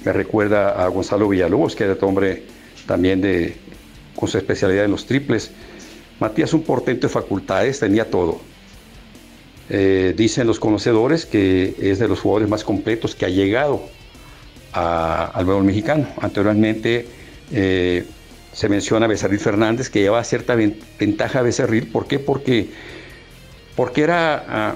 Me 0.07 0.13
recuerda 0.13 0.81
a 0.81 0.87
Gonzalo 0.87 1.27
Villalobos, 1.27 1.75
que 1.75 1.83
era 1.83 1.91
otro 1.91 2.07
hombre 2.07 2.43
también 2.85 3.19
de, 3.19 3.57
con 4.15 4.29
su 4.29 4.37
especialidad 4.37 4.85
en 4.85 4.91
los 4.91 5.05
triples. 5.05 5.51
Matías, 6.21 6.53
un 6.53 6.63
portento 6.63 7.07
de 7.07 7.13
facultades, 7.13 7.81
tenía 7.81 8.09
todo. 8.09 8.39
Eh, 9.69 10.13
dicen 10.15 10.47
los 10.47 10.61
conocedores 10.61 11.25
que 11.25 11.75
es 11.77 11.99
de 11.99 12.07
los 12.07 12.21
jugadores 12.21 12.47
más 12.47 12.63
completos 12.63 13.15
que 13.15 13.25
ha 13.25 13.27
llegado 13.27 13.81
al 14.71 15.43
béisbol 15.43 15.65
mexicano. 15.65 16.07
Anteriormente 16.21 17.05
eh, 17.51 18.05
se 18.53 18.69
menciona 18.69 19.07
a 19.07 19.09
Becerril 19.09 19.41
Fernández, 19.41 19.89
que 19.89 19.99
llevaba 19.99 20.23
cierta 20.23 20.55
ventaja 20.55 21.39
a 21.39 21.41
Becerril. 21.41 21.87
¿Por 21.87 22.07
qué? 22.07 22.17
Porque, 22.17 22.69
porque 23.75 24.03
era 24.03 24.45
ah, 24.47 24.75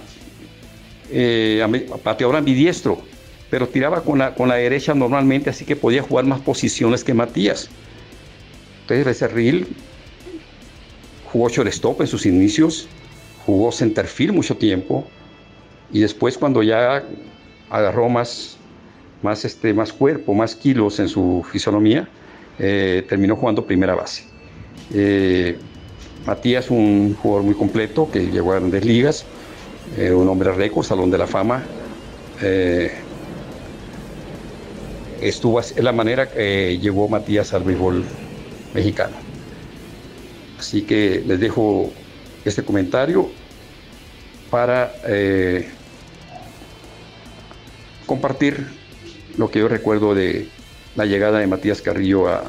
eh, 1.10 1.88
pateador 2.04 2.36
ambidiestro, 2.36 3.10
pero 3.52 3.68
tiraba 3.68 4.02
con 4.02 4.18
la, 4.18 4.34
con 4.34 4.48
la 4.48 4.56
derecha 4.56 4.96
normalmente, 4.96 5.50
así 5.50 5.66
que 5.66 5.76
podía 5.76 6.02
jugar 6.02 6.26
más 6.26 6.40
posiciones 6.40 7.04
que 7.04 7.14
Matías. 7.14 7.70
Entonces 8.82 9.06
Becerril 9.06 9.68
jugó 11.32 11.50
shortstop 11.50 12.00
en 12.02 12.08
sus 12.08 12.26
inicios, 12.26 12.88
jugó 13.46 13.72
centerfield 13.74 14.34
mucho 14.34 14.56
tiempo 14.56 15.06
y 15.92 16.00
después 16.00 16.38
cuando 16.38 16.64
ya 16.64 17.04
agarró 17.70 18.08
más, 18.08 18.58
más, 19.22 19.44
este, 19.44 19.74
más 19.74 19.92
cuerpo, 19.92 20.34
más 20.34 20.56
kilos 20.56 21.00
en 21.00 21.10
su 21.10 21.46
fisonomía, 21.52 22.08
eh, 22.58 23.06
terminó 23.10 23.36
jugando 23.36 23.66
primera 23.66 23.96
base. 23.96 24.24
Eh, 24.94 25.58
Matías, 26.26 26.70
un 26.70 27.18
jugador 27.22 27.44
muy 27.44 27.56
completo 27.56 28.10
que 28.10 28.28
llegó 28.28 28.54
a 28.54 28.60
grandes 28.60 28.86
ligas, 28.86 29.26
eh, 29.98 30.12
un 30.14 30.30
hombre 30.30 30.54
récord, 30.54 30.86
Salón 30.86 31.12
de 31.12 31.18
la 31.18 31.28
Fama. 31.28 31.64
Estuvo, 35.22 35.60
es 35.60 35.76
la 35.78 35.92
manera 35.92 36.30
que 36.30 36.78
llegó 36.80 37.08
Matías 37.08 37.54
al 37.54 37.64
béisbol 37.64 38.04
mexicano. 38.74 39.16
Así 40.60 40.84
que 40.84 41.24
les 41.26 41.40
dejo 41.40 41.92
este 42.46 42.64
comentario 42.64 43.30
para 44.50 44.92
eh, 45.08 45.70
compartir 48.06 48.68
lo 49.38 49.50
que 49.50 49.60
yo 49.60 49.68
recuerdo 49.68 50.14
de 50.14 50.48
la 50.96 51.06
llegada 51.06 51.40
de 51.40 51.48
Matías 51.48 51.82
Carrillo 51.82 52.28
a, 52.28 52.44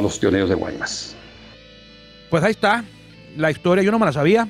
los 0.00 0.20
tioneros 0.20 0.48
de 0.48 0.54
Guaymas. 0.54 1.16
Pues 2.30 2.44
ahí 2.44 2.50
está 2.50 2.84
la 3.36 3.50
historia, 3.50 3.82
yo 3.82 3.90
no 3.90 3.98
me 3.98 4.06
la 4.06 4.12
sabía, 4.12 4.46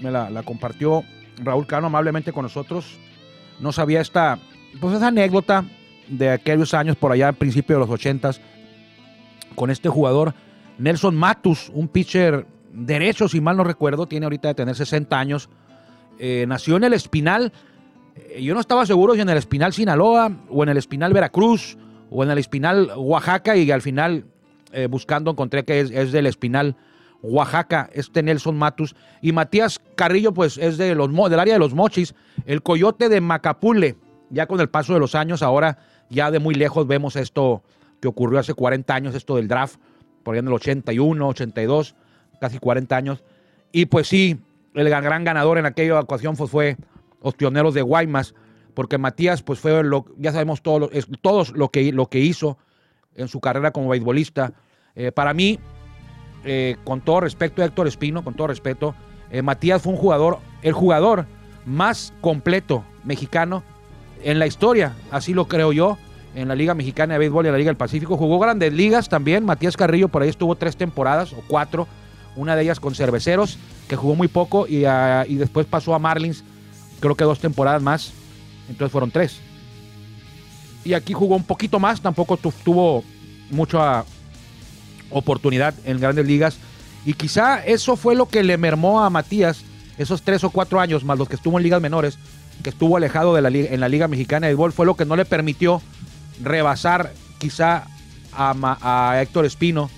me 0.00 0.10
la, 0.10 0.42
compartió 0.44 1.02
Raúl 1.42 1.66
Cano 1.66 1.86
amablemente 1.86 2.32
con 2.32 2.42
nosotros. 2.42 2.98
No 3.58 3.72
sabía 3.72 4.00
esta, 4.00 4.38
pues 4.80 4.94
esa 4.94 5.08
anécdota 5.08 5.64
de 6.10 6.30
aquellos 6.30 6.74
años 6.74 6.96
por 6.96 7.12
allá, 7.12 7.28
al 7.28 7.34
principio 7.34 7.76
de 7.76 7.80
los 7.80 7.90
ochentas, 7.90 8.40
con 9.54 9.70
este 9.70 9.88
jugador 9.88 10.34
Nelson 10.78 11.14
Matus, 11.14 11.70
un 11.74 11.88
pitcher 11.88 12.46
derecho, 12.72 13.28
si 13.28 13.40
mal 13.40 13.56
no 13.56 13.64
recuerdo, 13.64 14.06
tiene 14.06 14.24
ahorita 14.24 14.48
de 14.48 14.54
tener 14.54 14.74
60 14.74 15.18
años. 15.18 15.48
Eh, 16.18 16.44
nació 16.48 16.76
en 16.76 16.84
el 16.84 16.92
Espinal. 16.92 17.52
Eh, 18.16 18.42
yo 18.42 18.54
no 18.54 18.60
estaba 18.60 18.86
seguro 18.86 19.14
si 19.14 19.20
en 19.20 19.28
el 19.28 19.38
Espinal 19.38 19.72
Sinaloa 19.72 20.32
o 20.48 20.62
en 20.62 20.70
el 20.70 20.76
Espinal 20.76 21.12
Veracruz 21.12 21.76
o 22.10 22.24
en 22.24 22.30
el 22.30 22.38
Espinal 22.38 22.90
Oaxaca 22.96 23.56
y 23.56 23.70
al 23.70 23.82
final 23.82 24.24
eh, 24.72 24.86
buscando 24.86 25.30
encontré 25.30 25.64
que 25.64 25.80
es, 25.80 26.12
del 26.12 26.26
Espinal 26.26 26.76
Oaxaca, 27.22 27.90
este 27.92 28.22
Nelson 28.22 28.56
Matus. 28.56 28.94
Y 29.20 29.32
Matías 29.32 29.80
Carrillo 29.94 30.32
pues 30.32 30.56
es 30.58 30.78
de 30.78 30.94
los, 30.94 31.10
del 31.30 31.40
área 31.40 31.54
de 31.54 31.60
los 31.60 31.74
Mochis, 31.74 32.14
el 32.46 32.62
coyote 32.62 33.08
de 33.08 33.20
Macapule. 33.20 33.96
Ya 34.30 34.46
con 34.46 34.60
el 34.60 34.68
paso 34.68 34.94
de 34.94 35.00
los 35.00 35.16
años, 35.16 35.42
ahora 35.42 35.78
ya 36.10 36.30
de 36.30 36.38
muy 36.38 36.54
lejos 36.54 36.86
vemos 36.86 37.16
esto 37.16 37.62
que 38.00 38.08
ocurrió 38.08 38.38
hace 38.38 38.54
40 38.54 38.94
años, 38.94 39.14
esto 39.14 39.36
del 39.36 39.48
draft 39.48 39.78
por 40.22 40.34
ahí 40.34 40.40
en 40.40 40.48
el 40.48 40.52
81, 40.52 41.28
82, 41.28 41.94
casi 42.40 42.58
40 42.58 42.96
años. 42.96 43.24
Y 43.72 43.86
pues 43.86 44.08
sí, 44.08 44.38
el 44.74 44.88
gran, 44.88 45.24
ganador 45.24 45.58
en 45.58 45.66
aquella 45.66 46.00
ocasión 46.00 46.36
fue, 46.36 46.46
fue 46.46 46.76
los 47.22 47.34
pioneros 47.34 47.74
de 47.74 47.82
Guaymas, 47.82 48.34
porque 48.74 48.98
Matías, 48.98 49.42
pues 49.42 49.58
fue 49.58 49.82
lo, 49.82 50.06
ya 50.18 50.32
sabemos 50.32 50.62
todos 50.62 51.52
lo, 51.52 51.68
que, 51.70 51.92
lo 51.92 52.06
que 52.06 52.20
hizo 52.20 52.58
en 53.14 53.28
su 53.28 53.40
carrera 53.40 53.70
como 53.72 53.88
beisbolista. 53.88 54.52
Eh, 54.94 55.12
para 55.12 55.34
mí, 55.34 55.58
eh, 56.44 56.76
con 56.84 57.00
todo 57.00 57.20
respeto 57.20 57.62
a 57.62 57.64
Héctor 57.64 57.86
Espino, 57.86 58.24
con 58.24 58.34
todo 58.34 58.48
respeto, 58.48 58.94
eh, 59.30 59.42
Matías 59.42 59.82
fue 59.82 59.92
un 59.92 59.98
jugador, 59.98 60.38
el 60.62 60.72
jugador 60.72 61.26
más 61.66 62.12
completo 62.20 62.84
mexicano 63.04 63.62
en 64.22 64.38
la 64.38 64.46
historia, 64.46 64.94
así 65.10 65.34
lo 65.34 65.46
creo 65.46 65.72
yo 65.72 65.98
en 66.34 66.48
la 66.48 66.54
Liga 66.54 66.74
Mexicana 66.74 67.14
de 67.14 67.18
Béisbol 67.18 67.44
y 67.44 67.48
en 67.48 67.52
la 67.52 67.58
Liga 67.58 67.70
del 67.70 67.76
Pacífico. 67.76 68.16
Jugó 68.16 68.38
grandes 68.38 68.72
ligas 68.72 69.08
también. 69.08 69.44
Matías 69.44 69.76
Carrillo 69.76 70.08
por 70.08 70.22
ahí 70.22 70.28
estuvo 70.28 70.54
tres 70.54 70.76
temporadas 70.76 71.32
o 71.32 71.42
cuatro. 71.46 71.88
Una 72.36 72.54
de 72.54 72.62
ellas 72.62 72.78
con 72.78 72.94
Cerveceros, 72.94 73.58
que 73.88 73.96
jugó 73.96 74.14
muy 74.14 74.28
poco 74.28 74.66
y, 74.66 74.84
ah, 74.84 75.24
después 75.28 75.66
pasó 75.66 75.94
a 75.94 75.98
Marlins, 75.98 76.44
creo 77.00 77.16
que 77.16 77.24
dos 77.24 77.40
temporadas 77.40 77.82
más. 77.82 78.12
Entonces 78.68 78.92
fueron 78.92 79.10
tres. 79.10 79.40
Y 80.84 80.94
aquí 80.94 81.12
jugó 81.12 81.36
un 81.36 81.44
poquito 81.44 81.78
más, 81.80 82.00
tampoco 82.00 82.36
tuvo 82.36 83.04
mucha 83.50 84.04
oportunidad 85.10 85.74
en 85.84 85.98
grandes 85.98 86.26
ligas. 86.26 86.58
Y 87.04 87.14
quizá 87.14 87.64
eso 87.64 87.96
fue 87.96 88.14
lo 88.14 88.28
que 88.28 88.44
le 88.44 88.56
mermó 88.56 89.00
a 89.00 89.10
Matías 89.10 89.64
esos 89.98 90.22
tres 90.22 90.44
o 90.44 90.50
cuatro 90.50 90.80
años, 90.80 91.04
más 91.04 91.18
los 91.18 91.28
que 91.28 91.36
estuvo 91.36 91.58
en 91.58 91.64
ligas 91.64 91.82
menores, 91.82 92.18
que 92.62 92.70
estuvo 92.70 92.96
alejado 92.96 93.34
de 93.34 93.42
la, 93.42 93.48
en 93.48 93.80
la 93.80 93.88
Liga 93.88 94.08
Mexicana 94.08 94.46
de 94.46 94.52
Béisbol, 94.52 94.72
fue 94.72 94.86
lo 94.86 94.96
que 94.96 95.04
no 95.04 95.16
le 95.16 95.24
permitió 95.24 95.82
rebasar 96.42 97.12
quizá 97.38 97.86
a, 98.32 99.18
Héctor 99.20 99.44
Espino 99.44 99.90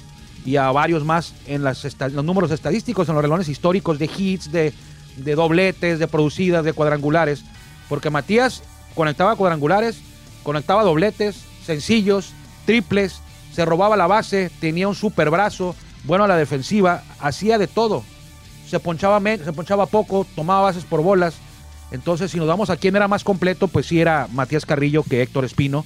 y 0.44 0.56
a 0.56 0.70
varios 0.72 1.04
más 1.04 1.34
en 1.46 1.62
los 1.62 2.24
números 2.24 2.50
estadísticos, 2.50 3.08
en 3.08 3.14
los 3.14 3.22
relones 3.22 3.48
históricos 3.48 3.98
de 3.98 4.10
hits, 4.16 4.50
de, 4.50 4.72
dobletes, 5.16 5.98
de 5.98 6.08
producidas, 6.08 6.64
de 6.64 6.72
cuadrangulares. 6.72 7.44
Porque 7.88 8.10
Matías 8.10 8.62
conectaba 8.94 9.36
cuadrangulares, 9.36 10.00
conectaba 10.42 10.82
dobletes, 10.82 11.44
sencillos, 11.64 12.32
triples, 12.64 13.20
se 13.52 13.64
robaba 13.64 13.96
la 13.96 14.06
base, 14.06 14.50
tenía 14.60 14.88
un 14.88 14.94
super 14.94 15.30
brazo, 15.30 15.76
bueno 16.04 16.24
a 16.24 16.28
la 16.28 16.36
defensiva, 16.36 17.02
hacía 17.20 17.58
de 17.58 17.66
todo. 17.66 18.02
Se 18.68 18.80
ponchaba, 18.80 19.20
se 19.20 19.52
ponchaba 19.52 19.86
poco, 19.86 20.26
tomaba 20.34 20.62
bases 20.62 20.84
por 20.84 21.02
bolas. 21.02 21.34
Entonces, 21.92 22.30
si 22.30 22.38
nos 22.38 22.48
vamos 22.48 22.70
a 22.70 22.76
quién 22.76 22.96
era 22.96 23.06
más 23.06 23.22
completo, 23.22 23.68
pues 23.68 23.86
sí 23.86 24.00
era 24.00 24.26
Matías 24.32 24.64
Carrillo 24.64 25.02
que 25.02 25.22
Héctor 25.22 25.44
Espino. 25.44 25.84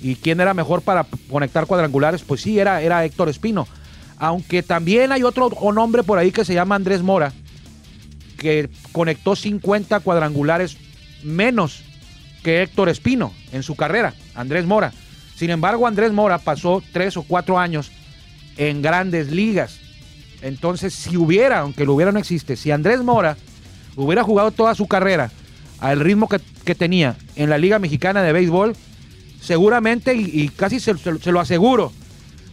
¿Y 0.00 0.14
quién 0.14 0.40
era 0.40 0.54
mejor 0.54 0.82
para 0.82 1.06
conectar 1.28 1.66
cuadrangulares? 1.66 2.22
Pues 2.22 2.40
sí, 2.40 2.58
era, 2.58 2.80
era 2.80 3.04
Héctor 3.04 3.28
Espino. 3.28 3.66
Aunque 4.16 4.62
también 4.62 5.12
hay 5.12 5.24
otro 5.24 5.50
nombre 5.72 6.04
por 6.04 6.18
ahí 6.18 6.30
que 6.30 6.44
se 6.44 6.54
llama 6.54 6.76
Andrés 6.76 7.02
Mora, 7.02 7.32
que 8.38 8.70
conectó 8.92 9.34
50 9.34 10.00
cuadrangulares 10.00 10.76
menos 11.22 11.82
que 12.44 12.62
Héctor 12.62 12.88
Espino 12.88 13.32
en 13.52 13.62
su 13.62 13.74
carrera, 13.74 14.14
Andrés 14.34 14.66
Mora. 14.66 14.92
Sin 15.36 15.50
embargo, 15.50 15.86
Andrés 15.86 16.12
Mora 16.12 16.38
pasó 16.38 16.82
tres 16.92 17.16
o 17.16 17.22
cuatro 17.22 17.58
años 17.58 17.90
en 18.56 18.82
grandes 18.82 19.30
ligas. 19.30 19.80
Entonces, 20.42 20.94
si 20.94 21.16
hubiera, 21.16 21.60
aunque 21.60 21.84
lo 21.84 21.94
hubiera 21.94 22.12
no 22.12 22.18
existe, 22.18 22.56
si 22.56 22.70
Andrés 22.70 23.02
Mora 23.02 23.36
hubiera 23.96 24.22
jugado 24.22 24.52
toda 24.52 24.74
su 24.74 24.86
carrera 24.86 25.30
al 25.80 26.00
ritmo 26.00 26.28
que, 26.28 26.74
tenía 26.74 27.16
en 27.34 27.50
la 27.50 27.58
Liga 27.58 27.78
Mexicana 27.78 28.22
de 28.22 28.32
Béisbol, 28.32 28.76
seguramente, 29.40 30.14
y, 30.14 30.48
casi 30.50 30.78
se, 30.78 30.94
lo 31.32 31.40
aseguro, 31.40 31.92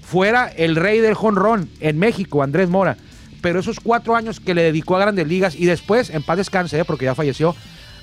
fuera 0.01 0.47
el 0.47 0.75
rey 0.75 0.99
del 0.99 1.13
jonrón 1.13 1.69
en 1.79 1.99
México, 1.99 2.41
Andrés 2.41 2.69
Mora. 2.69 2.97
Pero 3.41 3.59
esos 3.59 3.79
cuatro 3.79 4.15
años 4.15 4.39
que 4.39 4.55
le 4.55 4.63
dedicó 4.63 4.95
a 4.95 5.01
grandes 5.01 5.27
ligas 5.27 5.55
y 5.55 5.65
después, 5.65 6.09
en 6.09 6.23
paz 6.23 6.37
descanse, 6.37 6.79
¿eh? 6.79 6.85
porque 6.85 7.05
ya 7.05 7.13
falleció, 7.13 7.55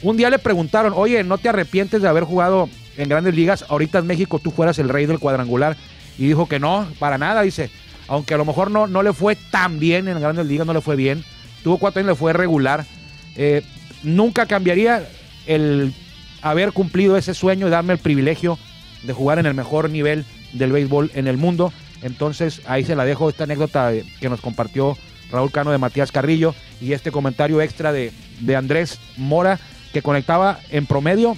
un 0.03 0.17
día 0.17 0.31
le 0.31 0.39
preguntaron, 0.39 0.93
oye, 0.95 1.25
¿no 1.25 1.39
te 1.39 1.49
arrepientes 1.49 2.03
de 2.03 2.09
haber 2.09 2.25
jugado 2.25 2.69
en 2.97 3.09
grandes 3.09 3.35
ligas? 3.35 3.65
Ahorita 3.69 3.99
en 3.99 4.07
México 4.07 4.39
tú 4.39 4.51
fueras 4.51 4.79
el 4.79 4.89
rey 4.89 5.07
del 5.07 5.19
cuadrangular. 5.19 5.77
Y 6.19 6.27
dijo 6.27 6.47
que 6.47 6.61
no, 6.61 6.87
para 6.99 7.19
nada, 7.19 7.43
dice. 7.43 7.71
Aunque 8.07 8.35
a 8.35 8.37
lo 8.37 8.45
mejor 8.45 8.71
no, 8.71 8.87
no 8.87 9.03
le 9.03 9.13
fue 9.13 9.35
tan 9.35 9.81
bien 9.81 10.07
en 10.07 10.21
grandes 10.21 10.47
ligas, 10.47 10.67
no 10.67 10.75
le 10.75 10.83
fue 10.83 10.95
bien. 10.95 11.25
Tuvo 11.63 11.79
cuatro 11.79 12.01
años, 12.01 12.11
le 12.11 12.15
fue 12.15 12.33
regular. 12.33 12.85
Eh, 13.35 13.63
nunca 14.03 14.47
cambiaría 14.47 15.09
el 15.47 15.93
haber 16.43 16.73
cumplido 16.73 17.17
ese 17.17 17.35
sueño 17.35 17.67
y 17.67 17.71
darme 17.71 17.95
el 17.95 17.99
privilegio 17.99 18.59
de 19.03 19.13
jugar 19.13 19.39
en 19.39 19.47
el 19.47 19.55
mejor 19.55 19.91
nivel 19.91 20.25
del 20.53 20.73
béisbol 20.73 21.11
en 21.15 21.27
el 21.27 21.37
mundo. 21.37 21.73
Entonces 22.03 22.61
ahí 22.67 22.85
se 22.85 22.97
la 22.97 23.05
dejo 23.05 23.29
esta 23.29 23.45
anécdota 23.45 23.93
que 24.21 24.29
nos 24.29 24.41
compartió 24.41 24.97
Raúl 25.31 25.51
Cano 25.51 25.73
de 25.73 25.79
Matías 25.79 26.13
Carrillo 26.13 26.55
y 26.81 26.93
este 26.93 27.11
comentario 27.11 27.61
extra 27.61 27.93
de, 27.93 28.13
de 28.41 28.57
Andrés 28.57 28.99
Mora 29.17 29.59
que 29.93 30.03
conectaba 30.03 30.59
en 30.71 30.87
promedio, 30.87 31.37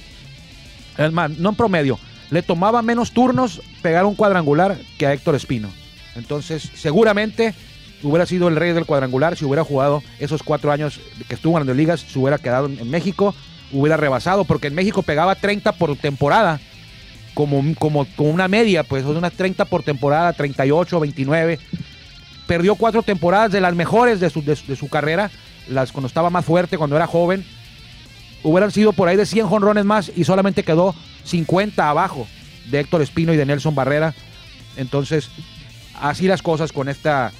es 0.98 1.12
más, 1.12 1.30
no 1.38 1.50
en 1.50 1.54
promedio, 1.54 1.98
le 2.30 2.42
tomaba 2.42 2.82
menos 2.82 3.12
turnos 3.12 3.60
pegar 3.82 4.06
un 4.06 4.14
cuadrangular 4.14 4.76
que 4.98 5.06
a 5.06 5.12
Héctor 5.12 5.34
Espino. 5.34 5.68
Entonces, 6.16 6.70
seguramente 6.74 7.54
hubiera 8.02 8.26
sido 8.26 8.48
el 8.48 8.56
rey 8.56 8.72
del 8.72 8.86
cuadrangular 8.86 9.36
si 9.36 9.44
hubiera 9.44 9.64
jugado 9.64 10.02
esos 10.18 10.42
cuatro 10.42 10.72
años 10.72 11.00
que 11.28 11.34
estuvo 11.34 11.58
en 11.58 11.66
las 11.66 11.76
ligas, 11.76 12.00
se 12.00 12.18
hubiera 12.18 12.38
quedado 12.38 12.66
en 12.66 12.90
México, 12.90 13.34
hubiera 13.72 13.96
rebasado, 13.96 14.44
porque 14.44 14.68
en 14.68 14.74
México 14.74 15.02
pegaba 15.02 15.34
30 15.34 15.72
por 15.72 15.96
temporada, 15.96 16.60
como, 17.34 17.62
como, 17.78 18.06
como 18.16 18.30
una 18.30 18.48
media, 18.48 18.82
pues 18.82 19.04
unas 19.04 19.32
30 19.32 19.64
por 19.66 19.82
temporada, 19.82 20.32
38, 20.32 21.00
29. 21.00 21.58
Perdió 22.46 22.76
cuatro 22.76 23.02
temporadas 23.02 23.52
de 23.52 23.60
las 23.60 23.74
mejores 23.74 24.20
de 24.20 24.30
su, 24.30 24.42
de 24.42 24.76
su 24.76 24.88
carrera, 24.88 25.30
las 25.68 25.92
cuando 25.92 26.06
estaba 26.06 26.30
más 26.30 26.44
fuerte, 26.44 26.78
cuando 26.78 26.96
era 26.96 27.06
joven, 27.06 27.44
hubieran 28.42 28.70
sido 28.70 28.92
por 28.92 29.08
ahí 29.08 29.16
de 29.16 29.26
100 29.26 29.46
jonrones 29.46 29.84
más 29.84 30.12
y 30.14 30.24
solamente 30.24 30.62
quedó 30.62 30.94
50 31.24 31.88
abajo 31.88 32.26
de 32.70 32.80
Héctor 32.80 33.02
Espino 33.02 33.34
y 33.34 33.36
de 33.36 33.46
Nelson 33.46 33.74
Barrera. 33.74 34.14
Entonces, 34.76 35.30
así 36.00 36.26
las 36.26 36.42
cosas 36.42 36.72
con 36.72 36.88
esta 36.88 37.32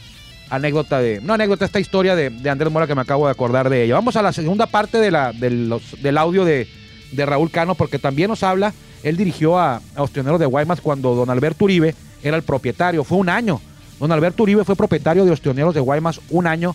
anécdota 0.51 1.01
de. 1.01 1.21
No 1.21 1.35
anécdota, 1.35 1.65
esta 1.65 1.81
historia 1.81 2.15
de, 2.17 2.51
Andrés 2.51 2.73
Mora 2.73 2.87
que 2.87 2.95
me 2.95 3.01
acabo 3.01 3.27
de 3.27 3.33
acordar 3.33 3.71
de 3.71 3.85
ella. 3.85 3.95
Vamos 3.95 4.17
a 4.17 4.23
la 4.23 4.33
segunda 4.33 4.67
parte 4.67 4.99
de 4.99 5.11
la, 5.11 5.33
del 5.33 6.19
audio 6.19 6.45
de, 6.45 6.69
Raúl 7.17 7.51
Cano, 7.51 7.75
porque 7.75 7.99
también 7.99 8.29
nos 8.29 8.43
habla. 8.43 8.73
Él 9.03 9.17
dirigió 9.17 9.59
a, 9.59 9.81
a 9.95 10.39
de 10.39 10.47
Guaymas 10.47 10.81
cuando 10.81 11.15
don 11.15 11.31
Alberto 11.31 11.65
Uribe 11.65 11.95
era 12.23 12.37
el 12.37 12.43
propietario. 12.43 13.05
Fue 13.05 13.19
un 13.19 13.29
año. 13.29 13.61
Don 14.01 14.13
Alberto 14.13 14.43
Uribe 14.43 14.65
fue 14.65 14.77
propietario 14.77 15.25
de 15.25 15.31
Ostioneros 15.31 15.75
de 15.75 15.81
Guaymas 15.81 16.21
un 16.31 16.47
año, 16.47 16.75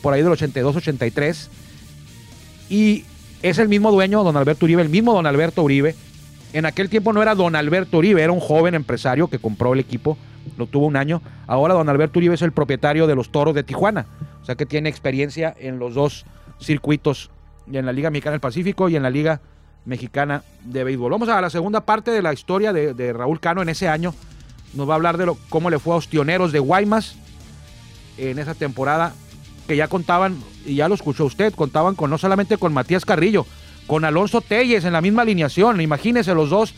por 0.00 0.14
ahí 0.14 0.22
del 0.22 0.32
82-83. 0.32 1.48
Y 2.70 3.04
es 3.42 3.58
el 3.58 3.68
mismo 3.68 3.90
dueño, 3.90 4.22
don 4.24 4.36
Alberto 4.36 4.64
Uribe, 4.64 4.82
el 4.82 4.88
mismo 4.88 5.12
don 5.12 5.26
Alberto 5.26 5.62
Uribe. 5.62 5.94
En 6.52 6.64
aquel 6.66 6.88
tiempo 6.88 7.12
no 7.12 7.22
era 7.22 7.34
don 7.34 7.56
Alberto 7.56 7.98
Uribe, 7.98 8.22
era 8.22 8.32
un 8.32 8.40
joven 8.40 8.74
empresario 8.74 9.28
que 9.28 9.38
compró 9.38 9.72
el 9.72 9.80
equipo, 9.80 10.16
lo 10.56 10.66
tuvo 10.66 10.86
un 10.86 10.96
año. 10.96 11.22
Ahora 11.46 11.74
don 11.74 11.88
Alberto 11.88 12.18
Uribe 12.18 12.34
es 12.34 12.42
el 12.42 12.52
propietario 12.52 13.06
de 13.06 13.14
los 13.14 13.30
Toros 13.30 13.54
de 13.54 13.62
Tijuana, 13.62 14.06
o 14.42 14.44
sea 14.44 14.54
que 14.54 14.66
tiene 14.66 14.88
experiencia 14.88 15.54
en 15.58 15.78
los 15.78 15.94
dos 15.94 16.24
circuitos, 16.60 17.30
en 17.72 17.86
la 17.86 17.92
Liga 17.92 18.10
Mexicana 18.10 18.32
del 18.32 18.40
Pacífico 18.40 18.88
y 18.88 18.96
en 18.96 19.02
la 19.02 19.10
Liga 19.10 19.40
Mexicana 19.84 20.42
de 20.64 20.84
Béisbol. 20.84 21.10
Vamos 21.10 21.28
a 21.28 21.40
la 21.40 21.50
segunda 21.50 21.80
parte 21.82 22.10
de 22.10 22.22
la 22.22 22.32
historia 22.32 22.72
de, 22.72 23.12
Raúl 23.12 23.40
Cano 23.40 23.62
en 23.62 23.68
ese 23.68 23.88
año. 23.88 24.14
Nos 24.74 24.88
va 24.88 24.94
a 24.94 24.96
hablar 24.96 25.18
de 25.18 25.26
lo, 25.26 25.36
cómo 25.48 25.70
le 25.70 25.78
fue 25.78 25.94
a 25.94 25.98
Ostioneros 25.98 26.52
de 26.52 26.58
Guaymas 26.58 27.16
en 28.16 28.38
esa 28.38 28.54
temporada 28.54 29.12
que 29.66 29.76
ya 29.76 29.88
contaban, 29.88 30.38
y 30.64 30.76
ya 30.76 30.88
lo 30.88 30.94
escuchó 30.94 31.24
usted, 31.24 31.52
contaban 31.54 31.94
con 31.94 32.10
no 32.10 32.18
solamente 32.18 32.58
con 32.58 32.72
Matías 32.72 33.04
Carrillo, 33.04 33.46
con 33.86 34.04
Alonso 34.04 34.40
Telles 34.40 34.84
en 34.84 34.92
la 34.92 35.00
misma 35.00 35.22
alineación. 35.22 35.80
Imagínense 35.80 36.34
los 36.34 36.50
dos, 36.50 36.74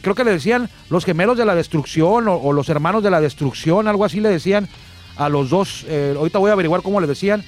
creo 0.00 0.14
que 0.14 0.24
le 0.24 0.32
decían 0.32 0.68
los 0.90 1.04
gemelos 1.04 1.38
de 1.38 1.44
la 1.44 1.54
destrucción 1.54 2.26
o, 2.28 2.52
los 2.52 2.68
hermanos 2.68 3.02
de 3.02 3.10
la 3.10 3.20
destrucción, 3.20 3.88
algo 3.88 4.04
así 4.04 4.20
le 4.20 4.28
decían 4.28 4.68
a 5.16 5.28
los 5.28 5.50
dos. 5.50 5.84
Eh, 5.88 6.14
ahorita 6.16 6.38
voy 6.38 6.50
a 6.50 6.54
averiguar 6.54 6.82
cómo 6.82 7.00
le 7.00 7.06
decían, 7.06 7.44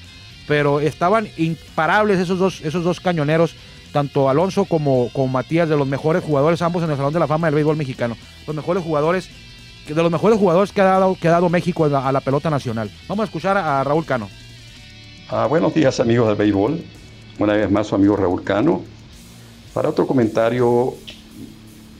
pero 0.47 0.79
estaban 0.79 1.27
imparables 1.37 2.19
esos 2.19 2.39
dos, 2.39 2.61
esos 2.61 2.83
dos 2.83 2.99
cañoneros, 2.99 3.55
tanto 3.91 4.29
Alonso 4.29 4.65
como, 4.65 5.09
como 5.13 5.27
Matías, 5.27 5.69
de 5.69 5.77
los 5.77 5.87
mejores 5.87 6.23
jugadores, 6.23 6.61
ambos 6.61 6.83
en 6.83 6.91
el 6.91 6.97
Salón 6.97 7.13
de 7.13 7.19
la 7.19 7.27
Fama 7.27 7.47
del 7.47 7.55
Béisbol 7.55 7.77
Mexicano. 7.77 8.17
Los 8.47 8.55
mejores 8.55 8.83
jugadores, 8.83 9.29
de 9.87 9.95
los 9.95 10.11
mejores 10.11 10.37
jugadores 10.37 10.71
que 10.71 10.81
ha 10.81 10.85
dado, 10.85 11.17
que 11.19 11.27
ha 11.27 11.31
dado 11.31 11.49
México 11.49 11.85
a 11.85 12.11
la 12.11 12.21
pelota 12.21 12.49
nacional. 12.49 12.89
Vamos 13.07 13.23
a 13.23 13.25
escuchar 13.25 13.57
a 13.57 13.83
Raúl 13.83 14.05
Cano. 14.05 14.29
Ah, 15.29 15.47
buenos 15.47 15.73
días 15.73 15.99
amigos 15.99 16.27
del 16.27 16.35
béisbol. 16.35 16.83
Una 17.39 17.53
vez 17.53 17.71
más 17.71 17.87
su 17.87 17.95
amigo 17.95 18.15
Raúl 18.15 18.43
Cano. 18.43 18.81
Para 19.73 19.89
otro 19.89 20.05
comentario 20.05 20.95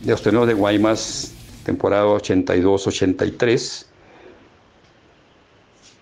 de 0.03 0.13
Ostioneros 0.13 0.47
de 0.47 0.53
Guaymas, 0.53 1.33
temporada 1.63 2.05
82-83, 2.05 3.85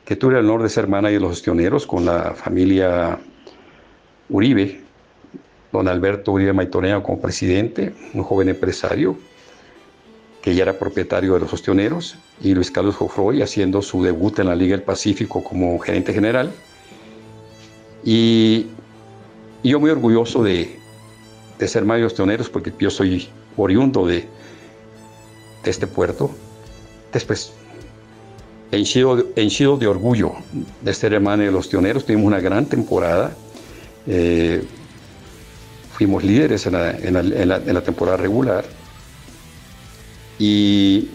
que 0.05 0.15
tuve 0.15 0.39
el 0.39 0.45
honor 0.45 0.63
de 0.63 0.69
ser 0.69 0.87
manager 0.87 1.19
de 1.19 1.27
los 1.27 1.37
Ostioneros 1.37 1.85
con 1.85 2.05
la 2.05 2.33
familia 2.33 3.19
Uribe, 4.29 4.81
don 5.71 5.87
Alberto 5.87 6.31
Uribe 6.31 6.53
Maitoneo 6.53 7.03
como 7.03 7.21
presidente, 7.21 7.93
un 8.13 8.23
joven 8.23 8.49
empresario 8.49 9.17
que 10.41 10.55
ya 10.55 10.63
era 10.63 10.79
propietario 10.79 11.33
de 11.33 11.41
los 11.41 11.53
Ostioneros, 11.53 12.15
y 12.41 12.53
Luis 12.53 12.71
Carlos 12.71 12.95
Jofroy 12.95 13.41
haciendo 13.41 13.81
su 13.81 14.03
debut 14.03 14.39
en 14.39 14.47
la 14.47 14.55
Liga 14.55 14.75
del 14.75 14.85
Pacífico 14.85 15.43
como 15.43 15.77
gerente 15.79 16.13
general. 16.13 16.51
Y, 18.03 18.67
yo 19.61 19.79
muy 19.81 19.89
orgulloso 19.89 20.41
de, 20.41 20.79
ser 21.67 21.83
Mayo 21.83 22.07
Ostioneros 22.07 22.49
porque 22.49 22.71
yo 22.79 22.89
soy 22.89 23.27
oriundo 23.61 24.05
de, 24.05 24.27
este 25.63 25.87
puerto. 25.87 26.31
Después, 27.13 27.53
henchido, 28.71 29.77
de 29.77 29.87
orgullo 29.87 30.33
de 30.81 30.93
ser 30.93 31.13
hermano 31.13 31.43
de 31.43 31.51
los 31.51 31.69
tioneros, 31.69 32.05
tuvimos 32.05 32.25
una 32.25 32.39
gran 32.39 32.65
temporada. 32.65 33.35
Eh, 34.07 34.63
fuimos 35.93 36.23
líderes 36.23 36.65
en 36.65 36.73
la, 36.73 37.81
temporada 37.83 38.17
regular. 38.17 38.65
Y 40.39 41.09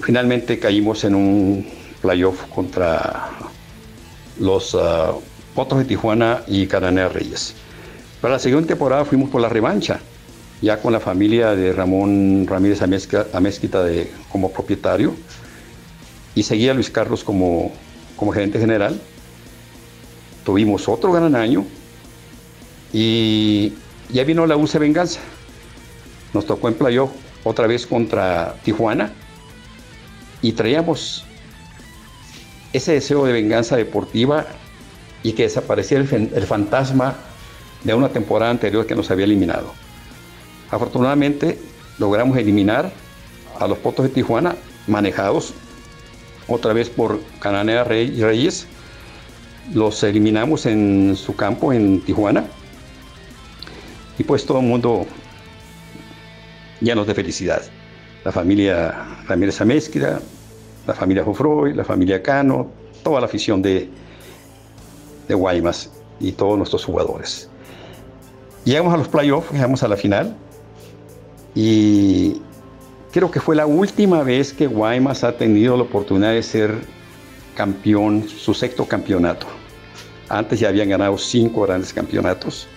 finalmente 0.00 0.58
caímos 0.58 1.04
en 1.04 1.14
un 1.14 1.66
playoff 2.00 2.44
contra 2.46 3.28
los 4.40 4.74
uh, 4.74 5.20
Potros 5.54 5.80
de 5.80 5.84
Tijuana 5.84 6.42
y 6.46 6.66
Caranea 6.66 7.08
Reyes. 7.08 7.54
Para 8.20 8.34
la 8.34 8.38
siguiente 8.40 8.68
temporada 8.68 9.04
fuimos 9.04 9.30
por 9.30 9.40
la 9.40 9.48
revancha, 9.48 10.00
ya 10.60 10.80
con 10.80 10.92
la 10.92 10.98
familia 10.98 11.54
de 11.54 11.72
Ramón 11.72 12.46
Ramírez 12.48 12.82
Amezquita 12.82 13.86
como 14.28 14.50
propietario 14.52 15.14
y 16.34 16.42
seguía 16.42 16.74
Luis 16.74 16.90
Carlos 16.90 17.22
como, 17.22 17.72
como 18.16 18.32
gerente 18.32 18.58
general. 18.58 19.00
Tuvimos 20.44 20.88
otro 20.88 21.12
gran 21.12 21.36
año 21.36 21.64
y 22.92 23.72
ya 24.12 24.24
vino 24.24 24.46
la 24.46 24.56
UC 24.56 24.78
Venganza. 24.78 25.20
Nos 26.32 26.46
tocó 26.46 26.68
en 26.68 26.74
playoff 26.74 27.10
otra 27.44 27.66
vez 27.66 27.86
contra 27.86 28.56
Tijuana 28.64 29.12
y 30.42 30.52
traíamos 30.52 31.24
ese 32.72 32.92
deseo 32.92 33.24
de 33.24 33.32
venganza 33.32 33.76
deportiva 33.76 34.46
y 35.22 35.32
que 35.32 35.44
desapareciera 35.44 36.04
el, 36.04 36.46
fantasma 36.46 37.16
de 37.84 37.94
una 37.94 38.08
temporada 38.08 38.50
anterior 38.50 38.86
que 38.86 38.94
nos 38.94 39.10
había 39.10 39.24
eliminado. 39.24 39.72
Afortunadamente 40.70 41.58
logramos 41.98 42.36
eliminar 42.36 42.92
a 43.58 43.66
los 43.66 43.78
Potos 43.78 44.04
de 44.04 44.10
Tijuana 44.10 44.56
manejados 44.86 45.54
otra 46.46 46.72
vez 46.72 46.88
por 46.88 47.20
Cananea 47.40 47.84
Reyes. 47.84 48.66
Los 49.74 50.02
eliminamos 50.02 50.66
en 50.66 51.14
su 51.16 51.36
campo 51.36 51.72
en 51.72 52.00
Tijuana 52.00 52.46
y 54.18 54.24
pues 54.24 54.44
todo 54.46 54.60
el 54.60 54.66
mundo 54.66 55.06
llenos 56.80 57.06
de 57.06 57.14
felicidad. 57.14 57.62
La 58.24 58.32
familia 58.32 59.22
Ramírez 59.26 59.60
Amezquida, 59.60 60.20
la 60.86 60.94
familia 60.94 61.24
Jofroy, 61.24 61.74
la 61.74 61.84
familia 61.84 62.22
Cano, 62.22 62.70
toda 63.02 63.20
la 63.20 63.26
afición 63.26 63.62
de, 63.62 63.88
de 65.28 65.34
Guaymas 65.34 65.90
y 66.18 66.32
todos 66.32 66.56
nuestros 66.56 66.84
jugadores. 66.84 67.50
Llegamos 68.64 68.92
a 68.92 68.96
los 68.96 69.08
playoffs, 69.08 69.50
llegamos 69.52 69.82
a 69.82 69.88
la 69.88 69.96
final 69.96 70.36
y 71.54 72.40
creo 73.12 73.30
que 73.30 73.40
fue 73.40 73.56
la 73.56 73.66
última 73.66 74.22
vez 74.22 74.52
que 74.52 74.66
Guaymas 74.66 75.24
ha 75.24 75.36
tenido 75.36 75.76
la 75.76 75.84
oportunidad 75.84 76.32
de 76.32 76.42
ser 76.42 76.74
campeón, 77.54 78.28
su 78.28 78.54
sexto 78.54 78.84
campeonato. 78.86 79.46
Antes 80.28 80.60
ya 80.60 80.68
habían 80.68 80.88
ganado 80.90 81.16
cinco 81.18 81.62
grandes 81.62 81.92
campeonatos. 81.92 82.68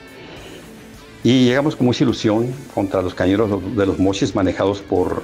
Y 1.23 1.45
llegamos 1.45 1.75
con 1.75 1.85
mucha 1.85 2.03
ilusión 2.03 2.51
contra 2.73 3.01
los 3.01 3.13
cañeros 3.13 3.75
de 3.75 3.85
los 3.85 3.99
Mochis 3.99 4.33
manejados 4.33 4.81
por 4.81 5.21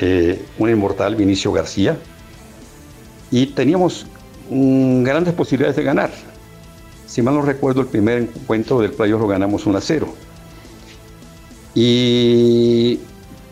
eh, 0.00 0.44
un 0.58 0.70
inmortal 0.70 1.16
Vinicio 1.16 1.50
García. 1.50 1.98
Y 3.30 3.46
teníamos 3.46 4.06
grandes 4.48 5.34
posibilidades 5.34 5.76
de 5.76 5.82
ganar. 5.82 6.10
Si 7.16 7.22
mal 7.22 7.32
no 7.32 7.40
recuerdo, 7.40 7.80
el 7.80 7.86
primer 7.86 8.18
encuentro 8.18 8.78
del 8.78 8.92
playoff 8.92 9.22
lo 9.22 9.26
ganamos 9.26 9.64
1 9.64 9.78
a 9.78 9.80
0. 9.80 10.06
Y, 11.74 13.00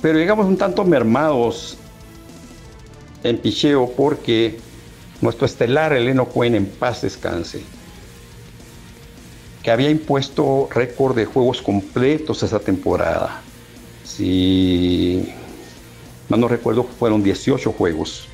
pero 0.03 0.19
llegamos 0.19 0.45
un 0.45 0.59
tanto 0.59 0.85
mermados 0.85 1.79
en 3.23 3.39
picheo 3.39 3.91
porque 3.97 4.59
nuestro 5.23 5.47
estelar 5.47 5.95
Eleno 5.95 6.27
Cuen 6.27 6.55
en 6.55 6.67
paz 6.67 7.01
descanse, 7.01 7.63
que 9.63 9.71
había 9.71 9.89
impuesto 9.89 10.69
récord 10.71 11.17
de 11.17 11.25
juegos 11.25 11.63
completos 11.63 12.43
esa 12.43 12.61
temporada. 12.61 13.41
Si 14.05 15.27
mal 16.29 16.39
no 16.39 16.49
recuerdo, 16.49 16.85
fueron 16.85 17.23
18 17.23 17.73
juegos, 17.73 18.29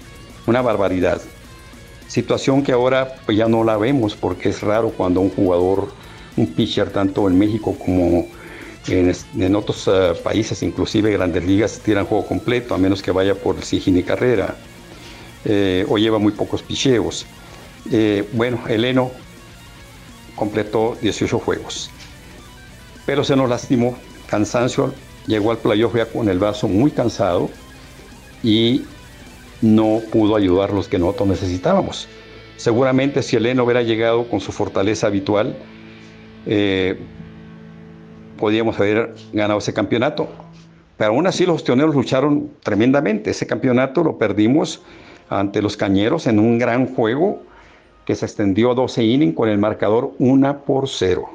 una 0.49 0.61
barbaridad. 0.61 1.23
Situación 2.11 2.65
que 2.65 2.73
ahora 2.73 3.15
pues, 3.25 3.39
ya 3.39 3.47
no 3.47 3.63
la 3.63 3.77
vemos 3.77 4.17
porque 4.17 4.49
es 4.49 4.63
raro 4.63 4.91
cuando 4.91 5.21
un 5.21 5.31
jugador, 5.31 5.93
un 6.37 6.49
pitcher, 6.49 6.91
tanto 6.91 7.29
en 7.29 7.39
México 7.39 7.77
como 7.79 8.27
en, 8.89 9.55
otros 9.55 9.87
eh, 9.87 10.15
países, 10.21 10.61
inclusive 10.65 11.13
grandes 11.13 11.45
ligas, 11.45 11.79
tiran 11.79 12.07
juego 12.07 12.27
completo, 12.27 12.75
a 12.75 12.79
menos 12.79 13.01
que 13.01 13.13
vaya 13.13 13.37
por 13.37 13.59
y 13.71 14.03
carrera 14.03 14.57
eh, 15.45 15.87
o 15.89 15.99
lleva 15.99 16.19
muy 16.19 16.33
pocos 16.33 16.63
picheos. 16.63 17.27
Eh, 17.93 18.29
bueno, 18.33 18.59
Eleno 18.67 19.13
completó 20.35 20.97
18 21.01 21.39
juegos, 21.39 21.93
pero 23.07 23.23
se 23.23 23.37
nos 23.37 23.49
lastimó, 23.49 23.97
cansancio, 24.27 24.93
llegó 25.29 25.53
al 25.53 25.59
playoff 25.59 25.95
ya 25.95 26.07
con 26.07 26.29
el 26.29 26.41
brazo 26.41 26.67
muy 26.67 26.91
cansado 26.91 27.49
y 28.43 28.83
no 29.63 30.01
pudo 30.11 30.37
ayudar 30.37 30.73
los 30.73 30.89
que 30.89 30.99
nosotros 30.99 31.29
necesitábamos. 31.29 32.09
Seguramente 32.57 33.23
si 33.23 33.37
Eleno 33.37 33.65
hubiera 33.65 33.83
llegado 33.83 34.29
con 34.29 34.41
su 34.41 34.53
fortaleza 34.53 35.07
habitual, 35.07 35.57
eh, 36.47 36.99
podíamos 38.39 38.79
haber 38.79 39.15
ganado 39.33 39.59
ese 39.59 39.73
campeonato. 39.73 40.29
Pero 40.97 41.13
aún 41.13 41.27
así 41.27 41.47
los 41.47 41.65
tioneros 41.65 41.95
lucharon 41.95 42.51
tremendamente. 42.63 43.31
Ese 43.31 43.47
campeonato 43.47 44.05
lo 44.05 44.19
perdimos 44.19 44.83
ante 45.31 45.63
los 45.63 45.77
cañeros 45.77 46.27
en 46.27 46.39
un 46.39 46.59
gran 46.59 46.87
juego 46.95 47.43
que 48.05 48.15
se 48.15 48.27
extendió 48.27 48.73
a 48.73 48.75
12 48.75 49.05
innings 49.05 49.35
con 49.35 49.49
el 49.49 49.59
marcador 49.59 50.13
1 50.19 50.65
por 50.65 50.89
0. 50.89 51.31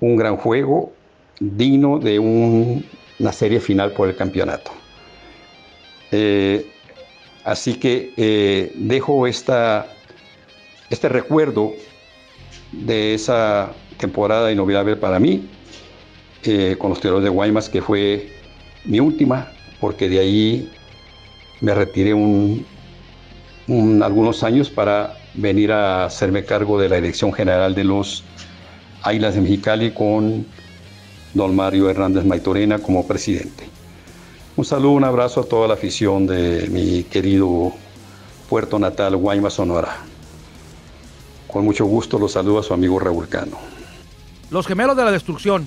Un 0.00 0.16
gran 0.16 0.36
juego 0.36 0.92
digno 1.38 1.98
de 1.98 2.18
una 2.18 3.32
serie 3.32 3.60
final 3.60 3.92
por 3.92 4.08
el 4.08 4.16
campeonato. 4.16 4.70
Eh, 6.12 6.66
así 7.44 7.74
que 7.74 8.12
eh, 8.16 8.72
dejo 8.74 9.26
esta, 9.26 9.86
este 10.90 11.08
recuerdo 11.08 11.72
de 12.72 13.14
esa 13.14 13.72
temporada 13.98 14.50
inolvidable 14.50 14.96
para 14.96 15.18
mí 15.18 15.48
eh, 16.44 16.76
con 16.78 16.90
los 16.90 17.00
tiros 17.00 17.22
de 17.22 17.28
Guaymas, 17.28 17.68
que 17.68 17.82
fue 17.82 18.32
mi 18.84 18.98
última, 18.98 19.52
porque 19.78 20.08
de 20.08 20.18
ahí 20.18 20.70
me 21.60 21.74
retiré 21.74 22.14
un, 22.14 22.64
algunos 24.02 24.42
años 24.42 24.70
para 24.70 25.16
venir 25.34 25.70
a 25.70 26.06
hacerme 26.06 26.44
cargo 26.44 26.80
de 26.80 26.88
la 26.88 26.96
dirección 26.96 27.32
general 27.32 27.74
de 27.74 27.84
los 27.84 28.24
Águilas 29.02 29.34
de 29.34 29.42
Mexicali 29.42 29.92
con 29.92 30.46
don 31.34 31.54
Mario 31.54 31.88
Hernández 31.88 32.24
Maitorena 32.24 32.78
como 32.78 33.06
presidente. 33.06 33.69
Un 34.60 34.66
saludo, 34.66 34.90
un 34.90 35.04
abrazo 35.04 35.40
a 35.40 35.44
toda 35.44 35.66
la 35.66 35.72
afición 35.72 36.26
de 36.26 36.68
mi 36.68 37.04
querido 37.04 37.72
puerto 38.46 38.78
natal, 38.78 39.16
Guaymas, 39.16 39.54
Sonora. 39.54 39.96
Con 41.46 41.64
mucho 41.64 41.86
gusto 41.86 42.18
los 42.18 42.32
saludo 42.32 42.58
a 42.58 42.62
su 42.62 42.74
amigo 42.74 42.98
Raúl 42.98 43.26
Cano. 43.26 43.56
Los 44.50 44.66
gemelos 44.66 44.98
de 44.98 45.04
la 45.06 45.12
destrucción. 45.12 45.66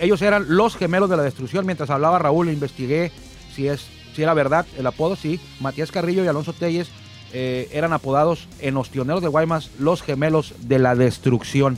Ellos 0.00 0.22
eran 0.22 0.46
los 0.48 0.76
gemelos 0.76 1.10
de 1.10 1.18
la 1.18 1.24
destrucción. 1.24 1.66
Mientras 1.66 1.90
hablaba 1.90 2.18
Raúl, 2.18 2.48
investigué 2.48 3.12
si, 3.54 3.68
es, 3.68 3.82
si 4.16 4.22
era 4.22 4.32
verdad 4.32 4.64
el 4.78 4.86
apodo. 4.86 5.14
Sí, 5.14 5.38
Matías 5.60 5.92
Carrillo 5.92 6.24
y 6.24 6.26
Alonso 6.26 6.54
Telles 6.54 6.88
eh, 7.34 7.68
eran 7.70 7.92
apodados 7.92 8.48
en 8.60 8.72
los 8.72 8.88
tioneros 8.88 9.20
de 9.20 9.28
Guaymas 9.28 9.68
los 9.78 10.00
gemelos 10.00 10.54
de 10.60 10.78
la 10.78 10.94
destrucción. 10.94 11.76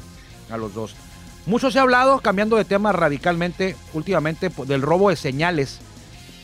A 0.52 0.56
los 0.56 0.72
dos. 0.72 0.94
Mucho 1.46 1.72
se 1.72 1.80
ha 1.80 1.82
hablado, 1.82 2.20
cambiando 2.20 2.54
de 2.54 2.64
tema 2.64 2.92
radicalmente, 2.92 3.74
últimamente, 3.92 4.52
del 4.68 4.82
robo 4.82 5.10
de 5.10 5.16
señales. 5.16 5.80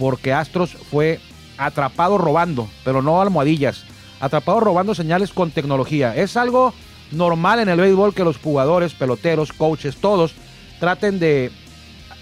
Porque 0.01 0.33
Astros 0.33 0.71
fue 0.91 1.21
atrapado 1.59 2.17
robando, 2.17 2.71
pero 2.85 3.03
no 3.03 3.21
almohadillas. 3.21 3.85
Atrapado 4.19 4.59
robando 4.59 4.95
señales 4.95 5.31
con 5.31 5.51
tecnología. 5.51 6.17
Es 6.17 6.39
algo 6.39 6.73
normal 7.13 7.61
en 7.61 7.69
el 7.69 7.79
béisbol 7.79 8.15
que 8.15 8.25
los 8.25 8.39
jugadores, 8.39 8.95
peloteros, 8.95 9.53
coaches, 9.53 9.97
todos 9.97 10.33
traten 10.79 11.19
de 11.21 11.53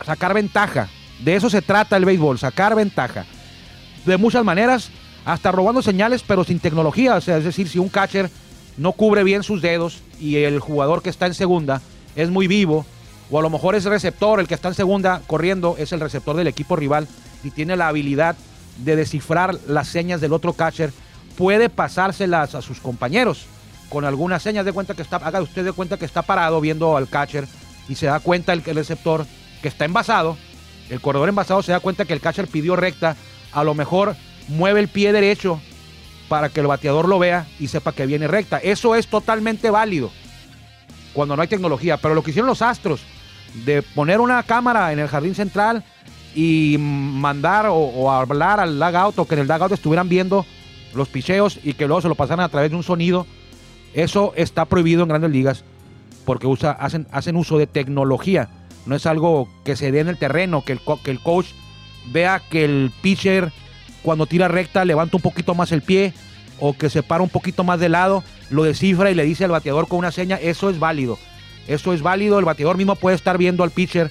sacar 0.05 0.35
ventaja. 0.35 0.89
De 1.21 1.37
eso 1.37 1.49
se 1.49 1.63
trata 1.63 1.97
el 1.97 2.05
béisbol, 2.05 2.41
sacar 2.41 2.75
ventaja. 2.75 3.27
De 4.05 4.17
muchas 4.17 4.45
maneras, 4.45 4.91
hasta 5.25 5.53
robando 5.53 5.81
señales, 5.81 6.25
pero 6.27 6.43
sin 6.43 6.59
tecnología. 6.59 7.15
O 7.15 7.21
sea, 7.21 7.37
es 7.37 7.45
decir, 7.45 7.69
si 7.69 7.79
un 7.79 7.91
catcher 7.91 8.29
no 8.77 8.91
cubre 8.91 9.23
bien 9.23 9.45
sus 9.45 9.63
dedos 9.63 10.03
y 10.19 10.39
el 10.39 10.59
jugador 10.59 11.01
que 11.01 11.11
está 11.11 11.27
en 11.27 11.35
segunda 11.35 11.81
es 12.17 12.29
muy 12.29 12.49
vivo, 12.49 12.85
o 13.31 13.39
a 13.39 13.43
lo 13.43 13.51
mejor 13.51 13.77
es 13.77 13.85
receptor, 13.85 14.41
el 14.41 14.49
que 14.49 14.55
está 14.55 14.67
en 14.67 14.75
segunda 14.75 15.23
corriendo 15.29 15.77
es 15.79 15.93
el 15.93 16.01
receptor 16.01 16.35
del 16.35 16.49
equipo 16.49 16.75
rival 16.75 17.07
y 17.45 17.51
tiene 17.51 17.77
la 17.77 17.89
habilidad 17.89 18.37
de 18.79 18.97
descifrar 18.97 19.59
las 19.67 19.89
señas 19.89 20.21
del 20.21 20.33
otro 20.33 20.53
catcher, 20.53 20.93
puede 21.37 21.69
pasárselas 21.69 22.55
a 22.55 22.63
sus 22.63 22.81
compañeros. 22.81 23.47
Con 23.89 24.05
algunas 24.05 24.43
señas 24.43 24.65
de 24.65 24.73
cuenta 24.73 24.95
que 24.95 25.03
está, 25.03 25.17
haga 25.17 25.41
usted 25.41 25.65
de 25.65 25.73
cuenta 25.73 25.97
que 25.97 26.05
está 26.05 26.23
parado 26.23 26.61
viendo 26.61 26.97
al 26.97 27.09
catcher 27.09 27.47
y 27.89 27.95
se 27.95 28.07
da 28.07 28.21
cuenta 28.21 28.53
el, 28.53 28.63
el 28.67 28.77
receptor 28.77 29.27
que 29.63 29.69
está 29.69 29.85
envasado, 29.85 30.37
el 30.91 31.01
corredor 31.01 31.29
envasado 31.29 31.63
se 31.63 31.73
da 31.73 31.81
cuenta 31.81 32.05
que 32.05 32.13
el 32.13 32.21
catcher 32.21 32.49
pidió 32.49 32.77
recta, 32.77 33.17
a 33.53 33.65
lo 33.65 33.75
mejor 33.75 34.17
mueve 34.49 34.81
el 34.81 34.89
pie 34.89 35.13
derecho 35.13 35.61
para 36.29 36.51
que 36.51 36.61
el 36.61 36.67
bateador 36.67 37.09
lo 37.09 37.19
vea 37.19 37.47
y 37.59 37.69
sepa 37.69 37.93
que 37.93 38.07
viene 38.07 38.29
recta. 38.29 38.59
Eso 38.59 38.95
es 38.95 39.07
totalmente 39.07 39.71
válido 39.71 40.11
cuando 41.13 41.35
no 41.35 41.43
hay 41.43 41.49
tecnología, 41.49 41.97
pero 41.97 42.15
lo 42.15 42.23
que 42.23 42.31
hicieron 42.31 42.49
los 42.49 42.63
Astros 42.63 43.01
de 43.65 43.83
poner 43.83 44.21
una 44.21 44.43
cámara 44.43 44.93
en 44.93 44.99
el 44.99 45.09
jardín 45.09 45.35
central 45.35 45.85
y 46.35 46.77
mandar 46.79 47.67
o, 47.71 48.11
hablar 48.11 48.61
al 48.61 48.79
dugout 48.79 49.19
o 49.19 49.25
que 49.27 49.35
en 49.35 49.41
el 49.41 49.47
dugout 49.49 49.73
estuvieran 49.73 50.09
viendo 50.09 50.47
los 50.95 51.09
picheos 51.09 51.59
y 51.63 51.75
que 51.75 51.87
luego 51.87 52.01
se 52.01 52.09
lo 52.09 52.15
pasaran 52.15 52.45
a 52.45 52.49
través 52.49 52.71
de 52.71 52.77
un 52.77 52.83
sonido 52.83 53.27
eso 53.95 54.33
está 54.37 54.65
prohibido 54.65 55.03
en 55.03 55.09
grandes 55.09 55.31
ligas 55.31 55.65
porque 56.25 56.47
usa, 56.47 56.73
hacen, 56.73 57.07
hacen 57.11 57.37
uso 57.37 57.59
de 57.59 57.67
tecnología. 57.67 58.51
No 58.87 58.95
es 58.95 59.07
algo 59.07 59.49
que 59.65 59.77
se 59.77 59.91
dé 59.91 60.01
en 60.01 60.09
el 60.09 60.19
terreno, 60.19 60.63
que 60.63 60.73
el, 60.73 60.81
que 61.03 61.11
el 61.11 61.21
coach 61.21 61.47
vea 62.13 62.43
que 62.51 62.65
el 62.65 62.93
pitcher 63.01 63.51
cuando 64.03 64.27
tira 64.27 64.47
recta 64.49 64.85
levanta 64.85 65.17
un 65.17 65.23
poquito 65.23 65.55
más 65.55 65.73
el 65.73 65.83
pie 65.83 66.13
o 66.61 66.77
que 66.77 66.91
se 66.91 67.03
para 67.03 67.23
un 67.23 67.29
poquito 67.29 67.65
más 67.65 67.81
de 67.81 67.89
lado, 67.89 68.23
lo 68.51 68.65
descifra 68.65 69.11
y 69.11 69.15
le 69.15 69.25
dice 69.25 69.45
al 69.45 69.51
bateador 69.51 69.89
con 69.89 70.01
una 70.01 70.13
seña, 70.13 70.37
eso 70.37 70.71
es 70.71 70.79
válido. 70.79 71.19
Eso 71.67 71.93
es 71.93 72.03
válido, 72.03 72.39
el 72.39 72.45
bateador 72.45 72.77
mismo 72.77 72.97
puede 72.97 73.17
estar 73.17 73.39
viendo 73.39 73.65
al 73.65 73.71
pitcher 73.71 74.11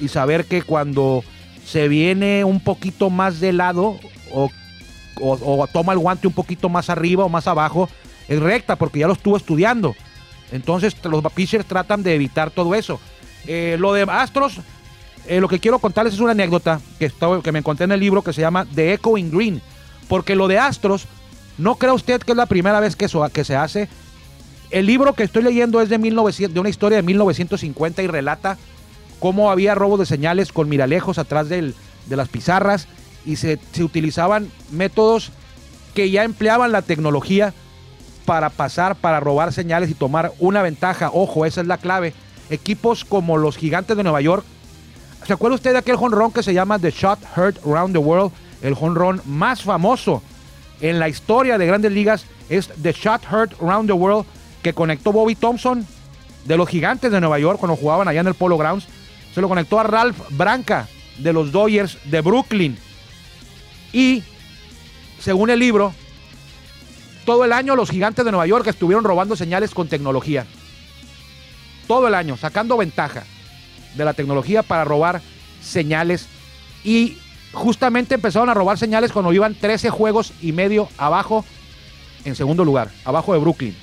y 0.00 0.08
saber 0.08 0.44
que 0.44 0.62
cuando 0.62 1.24
se 1.66 1.88
viene 1.88 2.44
un 2.44 2.60
poquito 2.60 3.10
más 3.10 3.40
de 3.40 3.52
lado 3.52 3.98
o, 4.32 4.50
o 5.20 5.66
toma 5.66 5.92
el 5.92 5.98
guante 5.98 6.26
un 6.26 6.32
poquito 6.32 6.68
más 6.68 6.88
arriba 6.90 7.24
o 7.24 7.28
más 7.28 7.46
abajo, 7.48 7.88
es 8.28 8.38
recta 8.38 8.76
porque 8.76 9.00
ya 9.00 9.06
lo 9.06 9.12
estuvo 9.14 9.36
estudiando. 9.36 9.94
Entonces 10.52 10.94
los 11.04 11.32
pitchers 11.32 11.66
tratan 11.66 12.02
de 12.02 12.14
evitar 12.14 12.50
todo 12.50 12.74
eso. 12.74 13.00
Eh, 13.46 13.76
lo 13.78 13.92
de 13.92 14.02
Astros, 14.02 14.60
eh, 15.26 15.40
lo 15.40 15.48
que 15.48 15.58
quiero 15.58 15.78
contarles 15.78 16.14
es 16.14 16.20
una 16.20 16.32
anécdota 16.32 16.80
que, 16.98 17.10
que 17.42 17.52
me 17.52 17.58
encontré 17.58 17.84
en 17.84 17.92
el 17.92 18.00
libro 18.00 18.22
que 18.22 18.32
se 18.32 18.40
llama 18.40 18.66
The 18.74 18.94
Echo 18.94 19.16
in 19.18 19.30
Green. 19.30 19.60
Porque 20.08 20.36
lo 20.36 20.46
de 20.46 20.58
Astros, 20.58 21.06
no 21.58 21.76
crea 21.76 21.94
usted 21.94 22.20
que 22.20 22.32
es 22.32 22.36
la 22.36 22.46
primera 22.46 22.78
vez 22.80 22.94
que, 22.94 23.06
eso, 23.06 23.28
que 23.32 23.44
se 23.44 23.56
hace. 23.56 23.88
El 24.70 24.86
libro 24.86 25.14
que 25.14 25.24
estoy 25.24 25.42
leyendo 25.42 25.80
es 25.80 25.88
de, 25.88 25.98
1900, 25.98 26.54
de 26.54 26.60
una 26.60 26.68
historia 26.68 26.96
de 26.96 27.02
1950 27.02 28.02
y 28.02 28.06
relata 28.06 28.56
cómo 29.20 29.50
había 29.50 29.74
robo 29.74 29.96
de 29.96 30.06
señales 30.06 30.52
con 30.52 30.68
miralejos 30.68 31.18
atrás 31.18 31.48
de 31.48 31.74
las 32.08 32.28
pizarras 32.28 32.88
y 33.24 33.36
se, 33.36 33.58
se 33.72 33.84
utilizaban 33.84 34.50
métodos 34.70 35.32
que 35.94 36.10
ya 36.10 36.24
empleaban 36.24 36.72
la 36.72 36.82
tecnología 36.82 37.54
para 38.26 38.50
pasar, 38.50 38.96
para 38.96 39.20
robar 39.20 39.52
señales 39.52 39.88
y 39.88 39.94
tomar 39.94 40.32
una 40.38 40.60
ventaja. 40.60 41.10
Ojo, 41.12 41.46
esa 41.46 41.62
es 41.62 41.66
la 41.66 41.78
clave. 41.78 42.12
equipos 42.50 43.04
como 43.04 43.38
los 43.38 43.56
Gigantes 43.56 43.96
de 43.96 44.02
Nueva 44.02 44.20
York. 44.20 44.44
¿Se 45.26 45.32
acuerda 45.32 45.56
usted 45.56 45.72
de 45.72 45.78
aquel 45.78 45.96
jonrón 45.96 46.32
que 46.32 46.42
se 46.42 46.54
llama 46.54 46.78
The 46.78 46.90
Shot 46.90 47.18
Heard 47.36 47.58
Around 47.66 47.94
the 47.94 47.98
World? 47.98 48.32
El 48.62 48.74
jonrón 48.74 49.22
más 49.24 49.62
famoso 49.62 50.22
en 50.80 50.98
la 50.98 51.08
historia 51.08 51.58
de 51.58 51.66
grandes 51.66 51.92
ligas 51.92 52.26
es 52.48 52.68
The 52.80 52.92
Shot 52.92 53.22
Heard 53.24 53.54
Around 53.60 53.88
the 53.88 53.92
World 53.92 54.26
que 54.62 54.72
conectó 54.72 55.12
Bobby 55.12 55.34
Thompson 55.34 55.86
de 56.44 56.56
los 56.56 56.68
Gigantes 56.68 57.10
de 57.10 57.20
Nueva 57.20 57.38
York 57.38 57.58
cuando 57.58 57.76
jugaban 57.76 58.06
allá 58.06 58.20
en 58.20 58.28
el 58.28 58.34
Polo 58.34 58.58
Grounds. 58.58 58.86
Se 59.36 59.42
lo 59.42 59.50
conectó 59.50 59.78
a 59.78 59.82
Ralph 59.82 60.16
Branca 60.30 60.88
de 61.18 61.30
los 61.30 61.52
Dodgers 61.52 61.98
de 62.04 62.22
Brooklyn. 62.22 62.78
Y 63.92 64.22
según 65.20 65.50
el 65.50 65.58
libro, 65.58 65.92
todo 67.26 67.44
el 67.44 67.52
año 67.52 67.76
los 67.76 67.90
gigantes 67.90 68.24
de 68.24 68.30
Nueva 68.30 68.46
York 68.46 68.66
estuvieron 68.66 69.04
robando 69.04 69.36
señales 69.36 69.74
con 69.74 69.88
tecnología. 69.88 70.46
Todo 71.86 72.08
el 72.08 72.14
año, 72.14 72.38
sacando 72.38 72.78
ventaja 72.78 73.24
de 73.94 74.06
la 74.06 74.14
tecnología 74.14 74.62
para 74.62 74.84
robar 74.86 75.20
señales. 75.60 76.28
Y 76.82 77.18
justamente 77.52 78.14
empezaron 78.14 78.48
a 78.48 78.54
robar 78.54 78.78
señales 78.78 79.12
cuando 79.12 79.34
iban 79.34 79.54
13 79.54 79.90
juegos 79.90 80.32
y 80.40 80.52
medio 80.52 80.88
abajo, 80.96 81.44
en 82.24 82.36
segundo 82.36 82.64
lugar, 82.64 82.88
abajo 83.04 83.34
de 83.34 83.40
Brooklyn. 83.40 83.76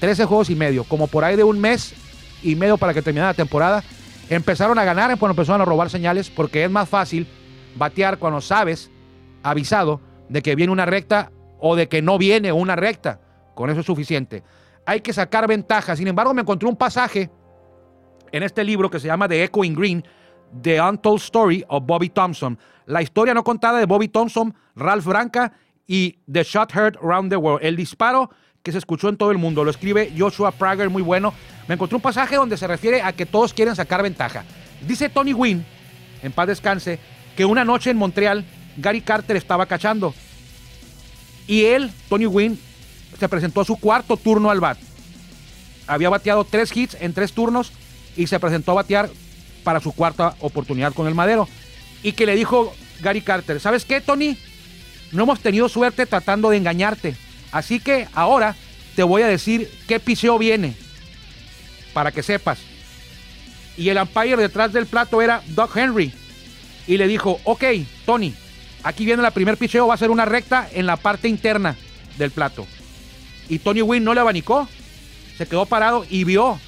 13 0.00 0.26
juegos 0.26 0.50
y 0.50 0.54
medio, 0.54 0.84
como 0.84 1.06
por 1.06 1.24
ahí 1.24 1.34
de 1.34 1.44
un 1.44 1.58
mes 1.58 1.94
y 2.42 2.56
medio 2.56 2.76
para 2.76 2.92
que 2.92 3.00
terminara 3.00 3.30
la 3.30 3.34
temporada. 3.34 3.82
Empezaron 4.32 4.78
a 4.78 4.84
ganar 4.84 5.10
cuando 5.18 5.32
empezaron 5.32 5.60
a 5.60 5.66
robar 5.66 5.90
señales 5.90 6.30
porque 6.30 6.64
es 6.64 6.70
más 6.70 6.88
fácil 6.88 7.26
batear 7.76 8.16
cuando 8.18 8.40
sabes, 8.40 8.90
avisado, 9.42 10.00
de 10.30 10.40
que 10.40 10.54
viene 10.54 10.72
una 10.72 10.86
recta 10.86 11.30
o 11.58 11.76
de 11.76 11.86
que 11.86 12.00
no 12.00 12.16
viene 12.16 12.50
una 12.50 12.74
recta. 12.74 13.20
Con 13.54 13.68
eso 13.68 13.80
es 13.80 13.86
suficiente. 13.86 14.42
Hay 14.86 15.02
que 15.02 15.12
sacar 15.12 15.46
ventaja. 15.46 15.94
Sin 15.96 16.08
embargo, 16.08 16.32
me 16.32 16.40
encontré 16.40 16.66
un 16.66 16.76
pasaje 16.76 17.30
en 18.32 18.42
este 18.42 18.64
libro 18.64 18.88
que 18.88 18.98
se 18.98 19.06
llama 19.06 19.28
The 19.28 19.44
Echoing 19.44 19.74
Green, 19.74 20.02
The 20.62 20.80
Untold 20.80 21.20
Story 21.20 21.62
of 21.68 21.84
Bobby 21.84 22.08
Thompson. 22.08 22.58
La 22.86 23.02
historia 23.02 23.34
no 23.34 23.44
contada 23.44 23.80
de 23.80 23.84
Bobby 23.84 24.08
Thompson, 24.08 24.54
Ralph 24.74 25.04
Branca 25.04 25.52
y 25.86 26.20
The 26.32 26.42
Shot 26.42 26.74
Heard 26.74 26.96
Around 27.04 27.28
the 27.28 27.36
World. 27.36 27.62
El 27.62 27.76
disparo 27.76 28.30
que 28.62 28.72
se 28.72 28.78
escuchó 28.78 29.08
en 29.08 29.16
todo 29.16 29.30
el 29.30 29.38
mundo. 29.38 29.64
Lo 29.64 29.70
escribe 29.70 30.12
Joshua 30.16 30.52
Prager, 30.52 30.90
muy 30.90 31.02
bueno. 31.02 31.34
Me 31.68 31.74
encontré 31.74 31.96
un 31.96 32.02
pasaje 32.02 32.36
donde 32.36 32.56
se 32.56 32.66
refiere 32.66 33.02
a 33.02 33.12
que 33.12 33.26
todos 33.26 33.52
quieren 33.52 33.76
sacar 33.76 34.02
ventaja. 34.02 34.44
Dice 34.86 35.08
Tony 35.08 35.32
Wynn, 35.32 35.64
en 36.22 36.32
paz 36.32 36.46
descanse, 36.46 36.98
que 37.36 37.44
una 37.44 37.64
noche 37.64 37.90
en 37.90 37.96
Montreal, 37.96 38.44
Gary 38.76 39.00
Carter 39.00 39.36
estaba 39.36 39.66
cachando 39.66 40.14
y 41.46 41.64
él, 41.64 41.90
Tony 42.08 42.26
Wynn, 42.26 42.58
se 43.18 43.28
presentó 43.28 43.60
a 43.60 43.64
su 43.64 43.76
cuarto 43.76 44.16
turno 44.16 44.50
al 44.50 44.60
bat. 44.60 44.78
Había 45.86 46.08
bateado 46.08 46.44
tres 46.44 46.74
hits 46.74 46.96
en 47.00 47.12
tres 47.12 47.32
turnos 47.32 47.72
y 48.16 48.26
se 48.26 48.40
presentó 48.40 48.72
a 48.72 48.76
batear 48.76 49.10
para 49.64 49.80
su 49.80 49.92
cuarta 49.92 50.34
oportunidad 50.40 50.92
con 50.92 51.06
el 51.06 51.14
madero. 51.14 51.48
Y 52.02 52.12
que 52.12 52.26
le 52.26 52.36
dijo 52.36 52.72
Gary 53.00 53.20
Carter, 53.20 53.60
¿sabes 53.60 53.84
qué, 53.84 54.00
Tony? 54.00 54.36
No 55.12 55.24
hemos 55.24 55.40
tenido 55.40 55.68
suerte 55.68 56.06
tratando 56.06 56.50
de 56.50 56.56
engañarte. 56.56 57.16
Así 57.52 57.78
que 57.78 58.08
ahora 58.14 58.56
te 58.96 59.02
voy 59.02 59.22
a 59.22 59.28
decir 59.28 59.70
qué 59.86 60.00
piseo 60.00 60.38
viene. 60.38 60.74
Para 61.92 62.10
que 62.10 62.22
sepas. 62.22 62.58
Y 63.76 63.88
el 63.88 63.98
umpire 63.98 64.36
detrás 64.36 64.72
del 64.72 64.86
plato 64.86 65.22
era 65.22 65.42
Doug 65.48 65.70
Henry. 65.76 66.12
Y 66.86 66.96
le 66.96 67.06
dijo, 67.06 67.40
ok, 67.44 67.64
Tony, 68.04 68.34
Aquí 68.84 69.04
viene 69.04 69.22
la 69.22 69.30
primer 69.30 69.56
picheo, 69.56 69.86
va 69.86 69.94
a 69.94 69.98
ser 69.98 70.10
una 70.10 70.24
recta 70.24 70.68
en 70.72 70.86
la 70.86 70.96
parte 70.96 71.28
interna 71.28 71.76
del 72.18 72.30
plato. 72.30 72.66
Y 73.48 73.58
Tony 73.60 73.82
Wynn 73.82 74.04
no 74.04 74.14
le 74.14 74.20
abanicó, 74.20 74.68
se 75.38 75.46
quedó 75.46 75.66
parado 75.66 76.04
y 76.08 76.24
vio 76.24 76.58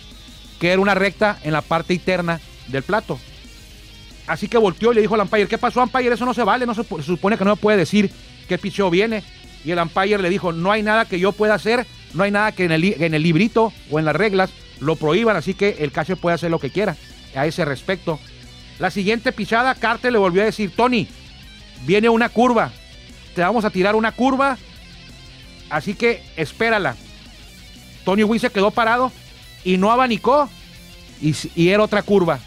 que 0.60 0.70
era 0.70 0.80
una 0.80 0.94
recta 0.94 1.38
en 1.42 1.52
la 1.52 1.60
parte 1.60 1.92
interna 1.92 2.40
del 2.68 2.82
plato. 2.82 3.18
Así 4.26 4.48
que 4.48 4.58
volteó 4.58 4.92
y 4.92 4.94
le 4.94 5.00
dijo 5.00 5.14
al 5.14 5.22
umpire, 5.22 5.48
¿qué 5.48 5.58
pasó, 5.58 5.82
umpire? 5.82 6.14
Eso 6.14 6.24
no 6.24 6.34
se 6.34 6.44
vale, 6.44 6.66
no 6.66 6.74
se, 6.74 6.84
supone 7.02 7.36
que 7.36 7.44
no 7.44 7.50
me 7.50 7.60
puede 7.60 7.78
decir 7.78 8.10
qué 8.48 8.58
picheo 8.58 8.90
viene. 8.90 9.24
Y 9.64 9.70
el 9.70 9.78
umpire 9.78 10.18
le 10.18 10.30
dijo, 10.30 10.52
no 10.52 10.70
hay 10.72 10.82
nada 10.82 11.06
que 11.06 11.18
yo 11.18 11.32
pueda 11.32 11.54
hacer, 11.54 11.86
no 12.12 12.22
hay 12.22 12.30
nada 12.30 12.52
que 12.52 12.64
en 12.64 12.72
el, 12.72 12.84
en 12.84 13.14
el 13.14 13.22
librito 13.22 13.72
o 13.90 13.98
en 13.98 14.04
las 14.04 14.14
reglas 14.14 14.50
lo 14.80 14.96
prohíban, 14.96 15.36
así 15.36 15.54
que 15.54 15.76
el 15.80 15.92
catcher 15.92 16.16
puede 16.16 16.34
hacer 16.34 16.50
lo 16.50 16.58
que 16.58 16.70
quiera 16.70 16.96
a 17.34 17.46
ese 17.46 17.64
respecto. 17.64 18.18
La 18.78 18.90
siguiente 18.90 19.32
pichada, 19.32 19.74
Carter 19.74 20.12
le 20.12 20.18
volvió 20.18 20.42
a 20.42 20.46
decir, 20.46 20.72
Tony, 20.74 21.08
viene 21.86 22.08
una 22.08 22.28
curva. 22.28 22.72
Te 23.34 23.40
vamos 23.40 23.64
a 23.64 23.70
tirar 23.70 23.94
una 23.94 24.12
curva. 24.12 24.58
Así 25.70 25.94
que 25.94 26.22
espérala. 26.36 26.96
Tony 28.04 28.22
Wynn 28.22 28.40
se 28.40 28.50
quedó 28.50 28.70
parado 28.70 29.12
y 29.64 29.76
no 29.76 29.90
abanicó. 29.90 30.48
Y, 31.20 31.68
era 31.68 31.82
otra 31.82 32.02
curva. 32.02 32.40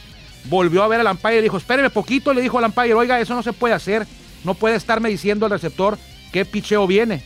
Volvió 0.45 0.83
a 0.83 0.87
ver 0.87 0.99
al 0.99 1.07
umpire 1.07 1.39
y 1.39 1.41
dijo, 1.41 1.57
espéreme 1.57 1.89
poquito. 1.89 2.33
Le 2.33 2.41
dijo 2.41 2.57
al 2.57 2.65
umpire, 2.65 2.93
oiga, 2.93 3.19
eso 3.19 3.33
no 3.33 3.41
se 3.41 3.53
puede 3.53 3.73
hacer. 3.73 4.05
No 4.43 4.53
puede 4.53 4.75
estarme 4.75 5.09
diciendo 5.09 5.45
al 5.45 5.51
receptor 5.51 5.97
qué 6.37 6.45
picheo 6.45 6.85
viene. 6.85 7.23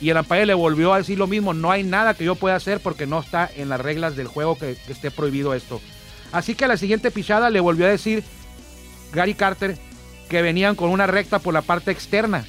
Y 0.00 0.10
el 0.10 0.16
umpire 0.16 0.44
le 0.44 0.54
volvió 0.54 0.92
a 0.92 0.98
decir 0.98 1.16
lo 1.18 1.28
mismo. 1.28 1.54
No 1.54 1.70
hay 1.70 1.84
nada 1.84 2.14
que 2.14 2.24
yo 2.24 2.34
pueda 2.34 2.56
hacer 2.56 2.80
porque 2.80 3.06
no 3.06 3.20
está 3.20 3.48
en 3.54 3.68
las 3.68 3.80
reglas 3.80 4.16
del 4.16 4.26
juego 4.26 4.58
que, 4.58 4.76
esté 4.88 5.12
prohibido 5.12 5.54
esto. 5.54 5.80
Así 6.32 6.56
que 6.56 6.64
a 6.64 6.68
la 6.68 6.76
siguiente 6.76 7.12
pichada 7.12 7.48
le 7.48 7.60
volvió 7.60 7.86
a 7.86 7.90
decir 7.90 8.24
Gary 9.12 9.34
Carter, 9.34 9.78
que 10.28 10.42
venían 10.42 10.74
con 10.74 10.90
una 10.90 11.06
recta 11.06 11.38
por 11.38 11.54
la 11.54 11.62
parte 11.62 11.92
externa. 11.92 12.44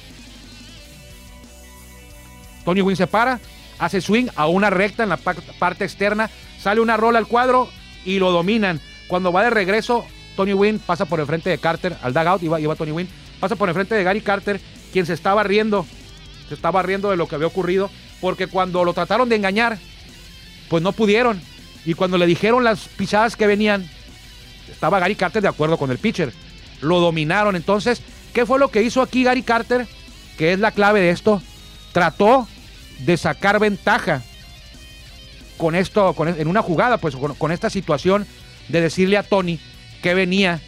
Tony 2.64 2.80
Wynn 2.80 2.96
se 2.96 3.06
para, 3.06 3.38
hace 3.78 4.00
swing 4.00 4.26
a 4.34 4.48
una 4.48 4.70
recta 4.70 5.04
en 5.04 5.10
la 5.10 5.18
parte 5.18 5.84
externa, 5.84 6.30
sale 6.58 6.80
una 6.80 6.96
rola 6.96 7.20
al 7.20 7.28
cuadro 7.28 7.68
y 8.04 8.18
lo 8.18 8.32
dominan. 8.32 8.80
Cuando 9.06 9.30
va 9.30 9.44
de 9.44 9.50
regreso, 9.50 10.04
Tony 10.34 10.54
Wynn 10.54 10.80
pasa 10.80 11.04
por 11.04 11.20
el 11.20 11.26
frente 11.26 11.50
de 11.50 11.58
Carter 11.58 11.96
al 12.02 12.12
dugout, 12.12 12.42
iba, 12.42 12.58
iba 12.58 12.74
Tony 12.74 12.90
Wynn, 12.90 13.08
pasa 13.38 13.54
por 13.54 13.68
el 13.68 13.74
frente 13.76 13.94
de 13.94 14.02
Gary 14.02 14.20
Carter, 14.20 14.60
quien 14.94 15.04
se 15.04 15.12
estaba 15.12 15.42
riendo, 15.42 15.84
se 16.48 16.54
estaba 16.54 16.82
riendo 16.82 17.10
de 17.10 17.16
lo 17.16 17.28
que 17.28 17.34
había 17.34 17.48
ocurrido, 17.48 17.90
porque 18.22 18.46
cuando 18.46 18.84
lo 18.84 18.94
trataron 18.94 19.28
de 19.28 19.36
engañar, 19.36 19.76
pues 20.70 20.82
no 20.82 20.92
pudieron. 20.92 21.42
Y 21.84 21.92
cuando 21.92 22.16
le 22.16 22.26
dijeron 22.26 22.64
las 22.64 22.88
pisadas 22.88 23.36
que 23.36 23.46
venían, 23.46 23.90
estaba 24.70 25.00
Gary 25.00 25.16
Carter 25.16 25.42
de 25.42 25.48
acuerdo 25.48 25.76
con 25.76 25.90
el 25.90 25.98
pitcher 25.98 26.32
lo 26.80 27.00
dominaron. 27.00 27.56
Entonces, 27.56 28.02
¿qué 28.32 28.46
fue 28.46 28.58
lo 28.58 28.68
que 28.68 28.82
hizo 28.82 29.02
aquí 29.02 29.24
Gary 29.24 29.42
Carter? 29.42 29.86
Que 30.38 30.52
es 30.52 30.60
la 30.60 30.70
clave 30.70 31.00
de 31.00 31.10
esto. 31.10 31.42
Trató 31.92 32.46
de 33.00 33.16
sacar 33.16 33.58
ventaja 33.58 34.22
con 35.56 35.74
esto, 35.74 36.12
con, 36.14 36.28
en 36.28 36.46
una 36.46 36.62
jugada, 36.62 36.98
pues 36.98 37.16
con, 37.16 37.52
esta 37.52 37.70
situación 37.70 38.26
de 38.68 38.80
decirle 38.80 39.16
a 39.16 39.22
Tony 39.24 39.58
que 40.02 40.14
venía, 40.14 40.60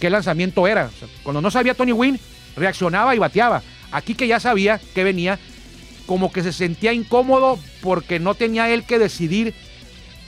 qué 0.00 0.10
lanzamiento 0.10 0.66
era. 0.66 0.90
cuando 1.22 1.40
no 1.40 1.50
sabía 1.50 1.74
Tony 1.74 1.92
Wynn, 1.92 2.18
reaccionaba 2.56 3.14
y 3.14 3.18
bateaba. 3.18 3.62
Aquí 3.92 4.14
que 4.14 4.26
ya 4.26 4.40
sabía 4.40 4.80
que 4.94 5.04
venía, 5.04 5.38
como 6.06 6.32
que 6.32 6.42
se 6.42 6.52
sentía 6.52 6.92
incómodo 6.92 7.58
porque 7.82 8.18
no 8.18 8.34
tenía 8.34 8.70
él 8.70 8.84
que 8.84 8.98
decidir 8.98 9.54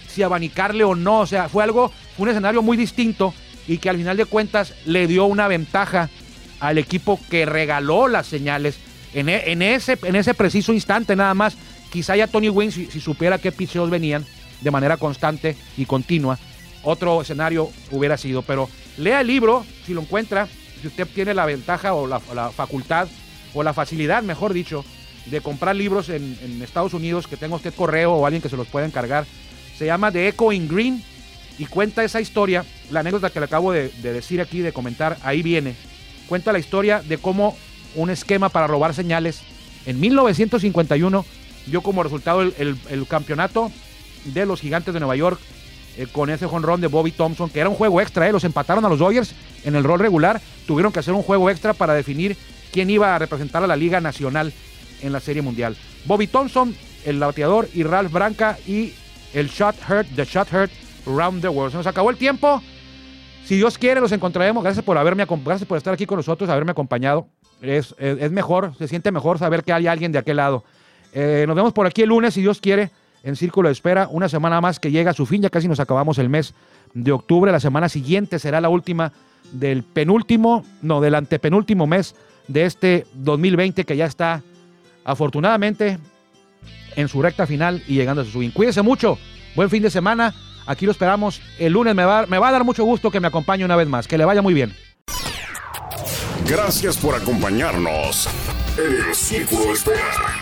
si 0.09 0.23
abanicarle 0.23 0.85
o 0.85 0.95
no. 0.95 1.21
O 1.21 1.27
sea, 1.27 1.49
fue 1.49 1.65
algo, 1.65 1.91
fue 2.17 2.25
un 2.25 2.29
escenario 2.31 2.63
muy 2.63 2.77
distinto 2.77 3.35
y 3.67 3.79
que 3.79 3.89
al 3.89 3.97
final 3.97 4.17
de 4.17 4.25
cuentas 4.25 4.75
le 4.85 5.07
dio 5.07 5.25
una 5.27 5.49
ventaja 5.49 6.11
al 6.61 6.79
equipo 6.79 7.19
que 7.31 7.45
regaló 7.47 8.09
las 8.09 8.27
señales 8.27 8.79
en, 9.15 9.29
e, 9.29 9.75
ese, 9.75 9.99
en 10.03 10.17
ese 10.17 10.35
preciso 10.35 10.73
instante 10.73 11.17
nada 11.17 11.35
más. 11.35 11.57
Quizá 11.91 12.17
ya 12.17 12.27
Tony 12.27 12.49
Wynn, 12.49 12.73
si, 12.73 12.89
supiera 13.01 13.39
qué 13.39 13.53
picheos 13.53 13.91
venían 13.91 14.25
de 14.61 14.71
manera 14.71 14.97
constante 14.97 15.57
y 15.77 15.85
continua, 15.85 16.39
otro 16.83 17.21
escenario 17.21 17.71
hubiera 17.91 18.17
sido. 18.17 18.43
Pero 18.43 18.69
lea 18.97 19.21
el 19.21 19.27
libro, 19.27 19.67
si 19.85 19.93
lo 19.93 20.01
encuentra, 20.01 20.49
si 20.83 20.89
usted 20.89 21.07
tiene 21.07 21.33
la 21.33 21.47
ventaja 21.47 21.95
o 21.95 22.09
la, 22.09 22.19
facultad 22.51 23.09
o 23.55 23.63
la 23.63 23.73
facilidad, 23.73 24.23
mejor 24.25 24.53
dicho, 24.53 24.85
de 25.27 25.41
comprar 25.41 25.77
libros 25.77 26.09
en, 26.09 26.61
Estados 26.61 26.93
Unidos, 26.93 27.29
que 27.29 27.37
tenga 27.37 27.55
usted 27.55 27.73
correo 27.73 28.13
o 28.13 28.27
alguien 28.27 28.43
que 28.43 28.49
se 28.49 28.57
los 28.57 28.67
pueda 28.67 28.85
encargar. 28.85 29.25
Se 29.79 29.87
llama 29.87 30.11
The 30.11 30.29
Echo 30.29 30.53
in 30.53 30.69
Green 30.69 31.03
y 31.57 31.67
cuenta 31.67 32.03
esa 32.03 32.21
historia, 32.21 32.65
la 32.91 33.01
anécdota 33.01 33.31
que 33.31 33.39
le 33.39 33.47
acabo 33.47 33.73
de, 33.73 33.91
decir 34.03 34.41
aquí, 34.41 34.59
de 34.59 34.73
comentar, 34.73 35.17
ahí 35.23 35.43
viene. 35.43 35.77
Cuenta 36.29 36.53
la 36.53 36.59
historia 36.59 37.01
de 37.01 37.19
cómo 37.19 37.57
un 37.95 38.11
esquema 38.11 38.49
para 38.49 38.67
robar 38.67 38.93
señales 38.93 39.43
en 39.87 40.01
1951 40.01 41.25
dio 41.67 41.81
como 41.83 42.03
resultado 42.03 42.43
el, 42.43 43.07
campeonato 43.09 43.71
de 44.25 44.47
los 44.47 44.61
gigantes 44.61 44.95
de 44.95 44.99
Nueva 44.99 45.15
York 45.15 45.39
eh, 45.97 46.07
con 46.11 46.31
ese 46.31 46.47
jonrón 46.47 46.81
de 46.81 46.87
Bobby 46.87 47.13
Thompson, 47.13 47.51
que 47.51 47.61
era 47.61 47.69
un 47.69 47.75
juego 47.75 48.01
extra, 48.01 48.29
eh, 48.29 48.33
los 48.33 48.45
empataron 48.45 48.85
a 48.85 48.89
los 48.89 48.99
Dodgers 48.99 49.35
en 49.65 49.77
el 49.77 49.85
rol 49.85 50.01
regular, 50.01 50.41
tuvieron 50.67 50.93
que 50.93 51.01
hacer 51.01 51.15
un 51.15 51.23
juego 51.23 51.51
extra 51.51 51.75
para 51.75 51.95
definir 51.95 52.37
quién 52.73 52.91
iba 52.91 53.15
a 53.15 53.19
representar 53.19 53.63
a 53.63 53.67
la 53.67 53.77
Liga 53.77 54.01
Nacional 54.01 54.53
en 55.03 55.13
la 55.13 55.21
Serie 55.21 55.43
Mundial. 55.43 55.77
Bobby 56.07 56.27
Thompson, 56.27 56.75
el 57.05 57.19
bateador, 57.19 57.69
y 57.75 57.83
Ralph 57.83 58.11
Branca 58.11 58.59
y 58.67 58.95
el 59.35 59.49
shot 59.49 59.77
hurt, 59.89 60.09
the 60.17 60.25
shot 60.25 60.53
hurt 60.53 60.71
Round 61.07 61.43
the 61.43 61.49
World. 61.49 61.73
Se 61.73 61.77
nos 61.77 61.87
acabó 61.87 62.11
el 62.11 62.17
tiempo. 62.17 62.63
Si 63.45 63.57
Dios 63.57 63.77
quiere, 63.77 64.01
nos 64.01 64.13
encontraremos. 64.13 64.63
Gracias 64.63 64.85
por 64.85 64.97
haberme 64.97 65.27
gracias 65.45 65.67
por 65.67 65.77
estar 65.77 65.93
aquí 65.93 66.07
con 66.07 66.17
nosotros, 66.17 66.49
haberme 66.49 66.71
acompañado. 66.71 67.27
Es, 67.61 67.95
es, 67.99 68.31
mejor, 68.33 68.75
se 68.77 68.89
siente 68.89 69.13
mejor 69.13 69.39
saber 69.39 69.63
que 69.63 69.73
hay 69.73 69.87
alguien 69.87 70.11
de 70.11 70.19
aquel 70.19 70.37
lado. 70.37 70.65
Eh, 71.13 71.45
nos 71.47 71.55
vemos 71.55 71.73
por 71.73 71.87
aquí 71.87 72.03
el 72.03 72.09
lunes, 72.09 72.35
si 72.35 72.41
Dios 72.41 72.61
quiere. 72.61 72.91
En 73.23 73.37
Círculo 73.37 73.69
de 73.69 73.73
Espera. 73.73 74.09
Una 74.11 74.29
semana 74.29 74.61
más 74.61 74.81
que 74.81 74.91
llega 74.91 75.11
a 75.11 75.15
su 75.15 75.27
fin, 75.27 75.43
ya 75.43 75.51
casi 75.51 75.69
nos 75.69 75.81
acabamos 75.81 76.19
el 76.19 76.29
mes 76.29 76.55
de 76.95 77.13
octubre. 77.13 77.53
La 77.53 77.61
semana 77.61 77.89
siguiente 77.89 78.39
será 78.39 78.61
la 78.61 78.69
última 78.69 79.13
del 79.53 79.83
penúltimo, 79.83 80.65
no, 80.83 81.01
del 81.01 81.15
antepenúltimo 81.15 81.87
mes 81.87 82.15
de 82.49 82.65
este 82.65 83.07
2020 83.15 83.85
que 83.85 83.97
ya 83.97 84.07
está 84.07 84.43
afortunadamente 85.05 85.99
en 86.97 87.09
su 87.09 87.23
recta 87.23 87.47
final 87.47 87.83
y 87.87 87.95
llegando 87.95 88.23
a 88.23 88.25
su 88.25 88.41
fin. 88.41 88.51
Cuídese 88.51 88.83
mucho, 88.83 89.19
buen 89.55 89.71
fin 89.71 89.83
de 89.83 89.91
semana. 89.91 90.35
Aquí 90.67 90.87
lo 90.87 90.93
esperamos. 90.93 91.41
El 91.59 91.73
lunes 91.73 91.95
me 91.95 92.05
va, 92.05 92.27
me 92.27 92.39
va 92.39 92.49
a 92.49 92.53
dar 92.53 92.65
mucho 92.65 92.85
gusto 92.85 93.11
que 93.11 93.21
me 93.21 93.29
acompañe 93.29 93.65
una 93.65 93.77
vez 93.77 93.89
más. 93.89 94.07
Que 94.07 94.19
le 94.19 94.25
vaya 94.25 94.43
muy 94.43 94.55
bien. 94.55 94.75
Gracias 96.47 96.97
por 96.97 97.15
acompañarnos 97.15 98.29
en 98.77 99.09
el 99.09 99.15
Círculo 99.15 99.67
de 99.67 99.73
Espera. 99.73 100.42